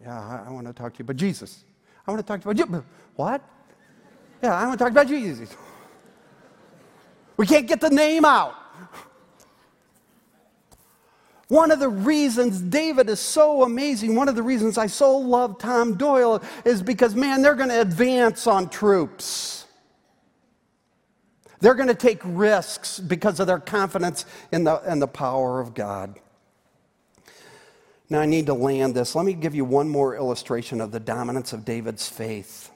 Yeah, 0.00 0.18
I, 0.18 0.48
I 0.48 0.50
want 0.50 0.66
to 0.66 0.72
talk 0.72 0.94
to 0.94 0.98
you 0.98 1.05
about 1.05 1.16
Jesus. 1.16 1.62
I 2.05 2.11
want 2.11 2.26
to 2.26 2.26
talk 2.26 2.42
to 2.42 2.53
you 2.53 2.64
about. 2.64 2.84
What? 3.14 3.40
Yeah, 4.42 4.57
I 4.57 4.66
want 4.66 4.80
to 4.80 4.84
talk 4.84 4.90
about 4.90 5.07
Jesus. 5.07 5.55
We 7.36 7.46
can't 7.46 7.68
get 7.68 7.80
the 7.80 7.90
name 7.90 8.24
out. 8.24 8.57
One 11.53 11.70
of 11.70 11.80
the 11.80 11.88
reasons 11.90 12.62
David 12.62 13.11
is 13.11 13.20
so 13.20 13.62
amazing, 13.62 14.14
one 14.14 14.26
of 14.26 14.34
the 14.34 14.42
reasons 14.42 14.78
I 14.78 14.86
so 14.86 15.18
love 15.18 15.59
Tom 15.59 15.98
Doyle 15.98 16.42
is 16.64 16.82
because, 16.82 17.14
man, 17.14 17.42
they're 17.42 17.55
going 17.55 17.68
to 17.68 17.82
advance 17.82 18.46
on 18.46 18.70
troops. 18.70 19.66
They're 21.61 21.74
going 21.74 21.90
to 21.90 21.94
take 21.94 22.22
risks 22.24 22.98
because 22.98 23.38
of 23.38 23.48
their 23.48 23.59
confidence 23.59 24.24
in 24.50 24.64
the, 24.64 24.80
in 24.90 24.98
the 24.98 25.07
power 25.07 25.61
of 25.61 25.74
God. 25.74 26.18
Now, 28.09 28.20
I 28.20 28.24
need 28.24 28.46
to 28.46 28.55
land 28.55 28.94
this. 28.94 29.14
Let 29.14 29.26
me 29.26 29.34
give 29.34 29.55
you 29.55 29.66
one 29.66 29.90
more 29.90 30.16
illustration 30.16 30.80
of 30.80 30.90
the 30.90 31.00
dominance 31.00 31.53
of 31.53 31.66
David's 31.66 32.09
faith. 32.09 32.70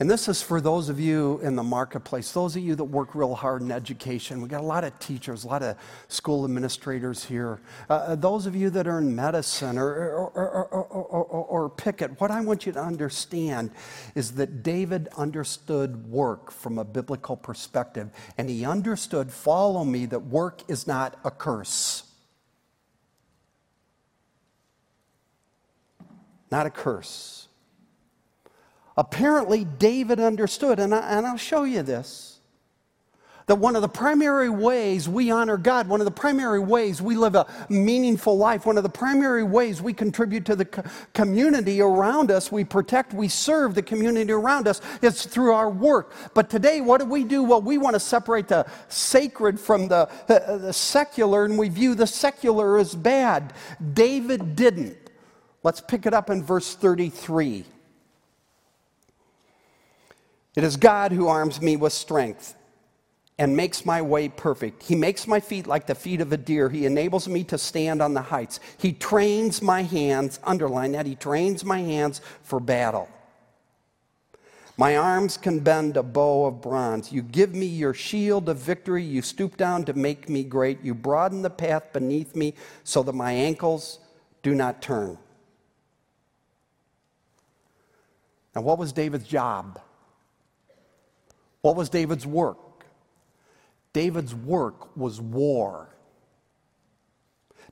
And 0.00 0.08
this 0.08 0.28
is 0.28 0.40
for 0.40 0.60
those 0.60 0.88
of 0.88 1.00
you 1.00 1.40
in 1.42 1.56
the 1.56 1.62
marketplace, 1.62 2.30
those 2.30 2.54
of 2.54 2.62
you 2.62 2.76
that 2.76 2.84
work 2.84 3.16
real 3.16 3.34
hard 3.34 3.62
in 3.62 3.72
education. 3.72 4.40
We 4.40 4.48
got 4.48 4.60
a 4.60 4.64
lot 4.66 4.84
of 4.84 4.96
teachers, 5.00 5.42
a 5.42 5.48
lot 5.48 5.62
of 5.64 5.76
school 6.06 6.44
administrators 6.44 7.24
here. 7.24 7.60
Uh, 7.90 7.94
uh 7.94 8.14
those 8.14 8.46
of 8.46 8.54
you 8.54 8.70
that 8.70 8.86
are 8.86 8.98
in 8.98 9.16
medicine 9.16 9.76
or, 9.76 9.88
or, 9.88 10.30
or, 10.30 11.24
or, 11.24 11.72
it, 11.84 12.20
what 12.20 12.30
I 12.30 12.40
want 12.42 12.64
you 12.64 12.72
to 12.72 12.80
understand 12.80 13.72
is 14.14 14.32
that 14.32 14.62
David 14.62 15.08
understood 15.16 16.08
work 16.08 16.52
from 16.52 16.78
a 16.78 16.84
biblical 16.84 17.36
perspective, 17.36 18.10
and 18.36 18.48
he 18.48 18.64
understood, 18.64 19.32
follow 19.32 19.84
me, 19.84 20.06
that 20.06 20.20
work 20.20 20.62
is 20.68 20.86
not 20.86 21.18
a 21.24 21.30
curse. 21.30 22.04
not 26.50 26.66
a 26.66 26.70
curse. 26.70 27.47
Apparently, 28.98 29.64
David 29.64 30.18
understood, 30.18 30.80
and, 30.80 30.92
I, 30.92 30.98
and 30.98 31.24
I'll 31.24 31.36
show 31.36 31.62
you 31.62 31.82
this 31.82 32.40
that 33.46 33.54
one 33.54 33.74
of 33.74 33.80
the 33.80 33.88
primary 33.88 34.50
ways 34.50 35.08
we 35.08 35.30
honor 35.30 35.56
God, 35.56 35.88
one 35.88 36.02
of 36.02 36.04
the 36.04 36.10
primary 36.10 36.60
ways 36.60 37.00
we 37.00 37.16
live 37.16 37.34
a 37.34 37.46
meaningful 37.70 38.36
life, 38.36 38.66
one 38.66 38.76
of 38.76 38.82
the 38.82 38.90
primary 38.90 39.42
ways 39.42 39.80
we 39.80 39.94
contribute 39.94 40.44
to 40.44 40.54
the 40.54 40.66
community 41.14 41.80
around 41.80 42.30
us, 42.30 42.52
we 42.52 42.62
protect, 42.62 43.14
we 43.14 43.26
serve 43.26 43.74
the 43.74 43.82
community 43.82 44.32
around 44.32 44.68
us, 44.68 44.82
is 45.00 45.24
through 45.24 45.54
our 45.54 45.70
work. 45.70 46.12
But 46.34 46.50
today, 46.50 46.82
what 46.82 47.00
do 47.00 47.06
we 47.06 47.24
do? 47.24 47.42
Well, 47.42 47.62
we 47.62 47.78
want 47.78 47.94
to 47.94 48.00
separate 48.00 48.48
the 48.48 48.66
sacred 48.88 49.58
from 49.58 49.88
the, 49.88 50.10
the, 50.26 50.58
the 50.60 50.72
secular, 50.74 51.46
and 51.46 51.56
we 51.56 51.70
view 51.70 51.94
the 51.94 52.06
secular 52.06 52.76
as 52.76 52.94
bad. 52.94 53.54
David 53.94 54.56
didn't. 54.56 54.98
Let's 55.62 55.80
pick 55.80 56.04
it 56.04 56.12
up 56.12 56.28
in 56.28 56.42
verse 56.42 56.74
33. 56.74 57.64
It 60.58 60.64
is 60.64 60.76
God 60.76 61.12
who 61.12 61.28
arms 61.28 61.62
me 61.62 61.76
with 61.76 61.92
strength 61.92 62.56
and 63.38 63.56
makes 63.56 63.86
my 63.86 64.02
way 64.02 64.28
perfect. 64.28 64.82
He 64.82 64.96
makes 64.96 65.28
my 65.28 65.38
feet 65.38 65.68
like 65.68 65.86
the 65.86 65.94
feet 65.94 66.20
of 66.20 66.32
a 66.32 66.36
deer. 66.36 66.68
He 66.68 66.84
enables 66.84 67.28
me 67.28 67.44
to 67.44 67.56
stand 67.56 68.02
on 68.02 68.12
the 68.12 68.22
heights. 68.22 68.58
He 68.76 68.92
trains 68.92 69.62
my 69.62 69.82
hands, 69.82 70.40
underline 70.42 70.90
that, 70.92 71.06
he 71.06 71.14
trains 71.14 71.64
my 71.64 71.78
hands 71.78 72.20
for 72.42 72.58
battle. 72.58 73.08
My 74.76 74.96
arms 74.96 75.36
can 75.36 75.60
bend 75.60 75.96
a 75.96 76.02
bow 76.02 76.46
of 76.46 76.60
bronze. 76.60 77.12
You 77.12 77.22
give 77.22 77.54
me 77.54 77.66
your 77.66 77.94
shield 77.94 78.48
of 78.48 78.56
victory. 78.56 79.04
You 79.04 79.22
stoop 79.22 79.56
down 79.56 79.84
to 79.84 79.92
make 79.92 80.28
me 80.28 80.42
great. 80.42 80.82
You 80.82 80.92
broaden 80.92 81.42
the 81.42 81.50
path 81.50 81.92
beneath 81.92 82.34
me 82.34 82.54
so 82.82 83.04
that 83.04 83.12
my 83.12 83.30
ankles 83.30 84.00
do 84.42 84.56
not 84.56 84.82
turn. 84.82 85.18
Now, 88.56 88.62
what 88.62 88.78
was 88.78 88.92
David's 88.92 89.28
job? 89.28 89.80
What 91.62 91.76
was 91.76 91.88
David's 91.88 92.26
work? 92.26 92.58
David's 93.92 94.34
work 94.34 94.96
was 94.96 95.20
war. 95.20 95.88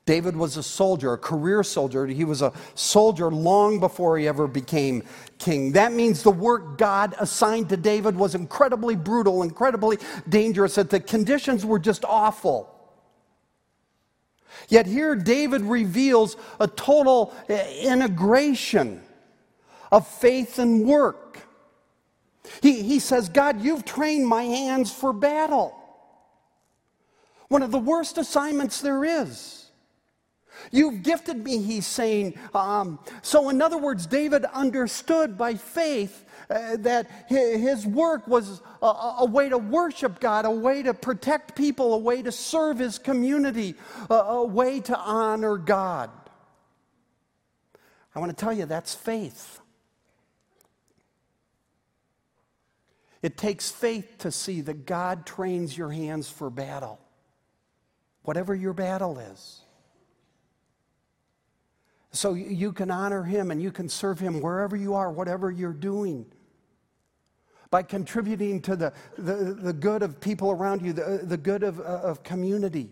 David 0.06 0.36
was 0.36 0.56
a 0.56 0.62
soldier, 0.62 1.14
a 1.14 1.18
career 1.18 1.64
soldier. 1.64 2.06
He 2.06 2.24
was 2.24 2.40
a 2.40 2.52
soldier 2.76 3.28
long 3.30 3.80
before 3.80 4.16
he 4.16 4.28
ever 4.28 4.46
became 4.46 5.02
king. 5.38 5.72
That 5.72 5.92
means 5.92 6.22
the 6.22 6.30
work 6.30 6.78
God 6.78 7.14
assigned 7.18 7.68
to 7.70 7.76
David 7.76 8.16
was 8.16 8.36
incredibly 8.36 8.94
brutal, 8.94 9.42
incredibly 9.42 9.98
dangerous, 10.28 10.76
that 10.76 10.90
the 10.90 11.00
conditions 11.00 11.66
were 11.66 11.80
just 11.80 12.04
awful. 12.04 12.72
Yet 14.68 14.86
here, 14.86 15.16
David 15.16 15.62
reveals 15.62 16.36
a 16.60 16.68
total 16.68 17.34
eh, 17.48 17.82
integration 17.82 19.02
of 19.90 20.06
faith 20.06 20.60
and 20.60 20.84
work. 20.86 21.25
He, 22.62 22.82
he 22.82 22.98
says, 22.98 23.28
God, 23.28 23.60
you've 23.62 23.84
trained 23.84 24.26
my 24.26 24.42
hands 24.42 24.92
for 24.92 25.12
battle. 25.12 25.74
One 27.48 27.62
of 27.62 27.70
the 27.70 27.78
worst 27.78 28.18
assignments 28.18 28.80
there 28.80 29.04
is. 29.04 29.70
You've 30.72 31.02
gifted 31.02 31.44
me, 31.44 31.62
he's 31.62 31.86
saying. 31.86 32.38
Um, 32.54 32.98
so, 33.22 33.50
in 33.50 33.60
other 33.60 33.78
words, 33.78 34.06
David 34.06 34.44
understood 34.46 35.36
by 35.36 35.54
faith 35.54 36.24
uh, 36.48 36.76
that 36.78 37.10
his 37.28 37.86
work 37.86 38.26
was 38.26 38.62
a, 38.82 38.86
a, 38.86 39.24
way 39.26 39.48
to 39.48 39.58
worship 39.58 40.20
God, 40.20 40.44
a 40.44 40.50
way 40.50 40.82
to 40.82 40.94
protect 40.94 41.56
people, 41.56 41.94
a 41.94 41.98
way 41.98 42.22
to 42.22 42.32
serve 42.32 42.78
his 42.78 42.98
community, 42.98 43.74
a, 44.08 44.14
a 44.14 44.44
way 44.44 44.80
to 44.80 44.96
honor 44.96 45.56
God. 45.56 46.10
I 48.14 48.18
want 48.18 48.36
to 48.36 48.36
tell 48.36 48.52
you 48.52 48.64
that's 48.64 48.94
faith. 48.94 49.60
It 53.22 53.36
takes 53.36 53.70
faith 53.70 54.18
to 54.18 54.30
see 54.30 54.60
that 54.62 54.86
God 54.86 55.26
trains 55.26 55.76
your 55.76 55.90
hands 55.90 56.28
for 56.28 56.50
battle 56.50 57.00
whatever 58.26 58.54
your 58.54 58.72
battle 58.72 59.18
is. 59.18 59.60
So 62.10 62.34
you 62.34 62.72
can 62.72 62.90
honor 62.90 63.22
him 63.22 63.50
and 63.50 63.62
you 63.62 63.70
can 63.70 63.88
serve 63.88 64.18
him 64.18 64.40
wherever 64.40 64.76
you 64.76 64.94
are, 64.94 65.10
whatever 65.10 65.50
you're 65.50 65.72
doing. 65.72 66.26
By 67.70 67.82
contributing 67.82 68.60
to 68.62 68.74
the, 68.76 68.92
the, 69.16 69.34
the 69.34 69.72
good 69.72 70.02
of 70.02 70.20
people 70.20 70.50
around 70.50 70.82
you, 70.82 70.92
the, 70.92 71.20
the 71.22 71.36
good 71.36 71.62
of, 71.62 71.78
uh, 71.78 71.82
of 71.82 72.22
community. 72.22 72.90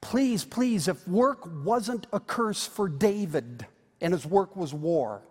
Please, 0.00 0.44
please, 0.44 0.88
if 0.88 1.06
work 1.06 1.40
wasn't 1.64 2.06
a 2.12 2.20
curse 2.20 2.66
for 2.66 2.88
David 2.88 3.66
and 4.00 4.12
his 4.12 4.24
work 4.24 4.56
was 4.56 4.72
war, 4.72 5.22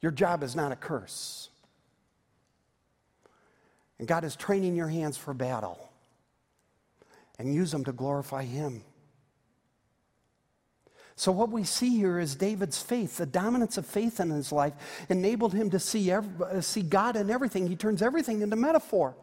your 0.00 0.12
job 0.12 0.42
is 0.42 0.54
not 0.54 0.72
a 0.72 0.76
curse. 0.76 1.48
And 3.98 4.06
God 4.06 4.24
is 4.24 4.36
training 4.36 4.76
your 4.76 4.88
hands 4.88 5.16
for 5.16 5.32
battle 5.32 5.78
and 7.38 7.54
use 7.54 7.70
them 7.70 7.84
to 7.84 7.92
glorify 7.92 8.44
Him. 8.44 8.82
So, 11.18 11.32
what 11.32 11.50
we 11.50 11.64
see 11.64 11.96
here 11.96 12.18
is 12.18 12.34
David's 12.34 12.80
faith, 12.80 13.16
the 13.16 13.24
dominance 13.24 13.78
of 13.78 13.86
faith 13.86 14.20
in 14.20 14.28
his 14.28 14.52
life, 14.52 14.74
enabled 15.08 15.54
him 15.54 15.70
to 15.70 15.78
see, 15.78 16.10
every, 16.10 16.62
see 16.62 16.82
God 16.82 17.16
in 17.16 17.30
everything. 17.30 17.66
He 17.66 17.74
turns 17.74 18.02
everything 18.02 18.42
into 18.42 18.54
metaphor. 18.54 19.16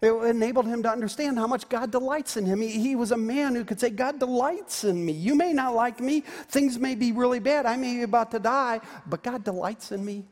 It 0.00 0.12
enabled 0.12 0.66
him 0.66 0.84
to 0.84 0.90
understand 0.90 1.38
how 1.38 1.48
much 1.48 1.68
God 1.68 1.90
delights 1.90 2.36
in 2.36 2.46
him. 2.46 2.60
He, 2.60 2.70
he, 2.70 2.94
was 2.94 3.10
a 3.10 3.16
man 3.16 3.56
who 3.56 3.64
could 3.64 3.80
say, 3.80 3.90
God 3.90 4.20
delights 4.20 4.84
in 4.84 5.04
me. 5.04 5.12
You 5.12 5.34
may 5.34 5.52
not 5.52 5.74
like 5.74 5.98
me. 5.98 6.20
Things 6.20 6.78
may 6.78 6.94
be 6.94 7.10
really 7.10 7.40
bad. 7.40 7.66
I 7.66 7.76
may 7.76 7.96
be 7.96 8.02
about 8.02 8.30
to 8.30 8.38
die, 8.38 8.80
but 9.06 9.24
God 9.24 9.42
delights 9.42 9.90
in 9.90 10.04
me. 10.04 10.24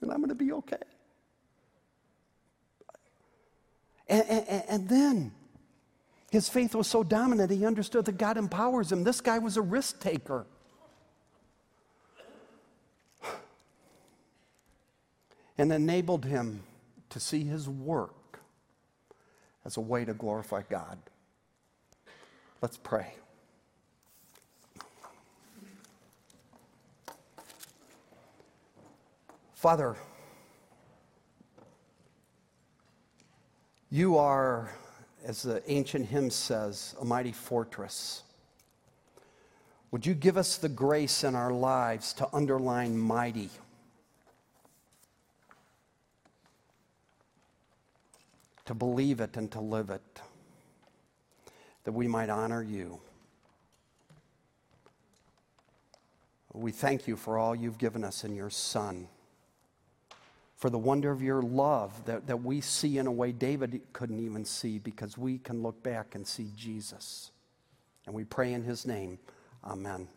And 0.00 0.10
I'm 0.10 0.18
going 0.18 0.30
to 0.30 0.34
be 0.34 0.52
okay. 0.52 0.76
And, 4.08 4.24
and, 4.28 4.64
and 4.68 4.88
then 4.88 5.32
his 6.30 6.48
faith 6.48 6.74
was 6.74 6.86
so 6.86 7.02
dominant, 7.02 7.50
he 7.50 7.66
understood 7.66 8.06
that 8.06 8.16
God 8.16 8.38
empowers 8.38 8.90
him. 8.90 9.04
This 9.04 9.20
guy 9.20 9.38
was 9.38 9.58
a 9.58 9.62
risk 9.62 10.00
taker. 10.00 10.46
And 15.58 15.72
enabled 15.72 16.24
him 16.24 16.62
to 17.10 17.20
see 17.20 17.44
his 17.44 17.68
work 17.68 18.40
as 19.64 19.76
a 19.76 19.80
way 19.80 20.04
to 20.04 20.14
glorify 20.14 20.62
God. 20.68 20.98
Let's 22.60 22.76
pray. 22.76 23.14
Father, 29.54 29.96
You 33.90 34.18
are, 34.18 34.70
as 35.24 35.42
the 35.42 35.62
ancient 35.70 36.06
hymn 36.06 36.28
says, 36.28 36.94
a 37.00 37.06
mighty 37.06 37.32
fortress. 37.32 38.22
Would 39.90 40.04
you 40.04 40.12
give 40.12 40.36
us 40.36 40.58
the 40.58 40.68
grace 40.68 41.24
in 41.24 41.34
our 41.34 41.50
lives 41.50 42.12
to 42.14 42.28
underline 42.34 42.98
mighty? 42.98 43.48
To 48.68 48.74
believe 48.74 49.20
it 49.20 49.36
and 49.36 49.50
to 49.52 49.60
live 49.60 49.88
it, 49.88 50.20
that 51.84 51.92
we 51.92 52.06
might 52.06 52.28
honor 52.28 52.62
you. 52.62 53.00
We 56.52 56.70
thank 56.70 57.08
you 57.08 57.16
for 57.16 57.38
all 57.38 57.54
you've 57.54 57.78
given 57.78 58.04
us 58.04 58.24
in 58.24 58.34
your 58.34 58.50
Son 58.50 59.08
for 60.58 60.68
the 60.68 60.78
wonder 60.78 61.10
of 61.10 61.22
your 61.22 61.40
love 61.40 62.04
that, 62.04 62.26
that 62.26 62.42
we 62.42 62.60
see 62.60 62.98
in 62.98 63.06
a 63.06 63.12
way 63.12 63.30
David 63.30 63.80
couldn't 63.92 64.18
even 64.18 64.44
see 64.44 64.78
because 64.78 65.16
we 65.16 65.38
can 65.38 65.62
look 65.62 65.82
back 65.82 66.14
and 66.14 66.26
see 66.26 66.50
Jesus. 66.56 67.30
And 68.04 68.14
we 68.14 68.24
pray 68.24 68.52
in 68.52 68.64
his 68.64 68.84
name. 68.84 69.18
Amen. 69.64 70.08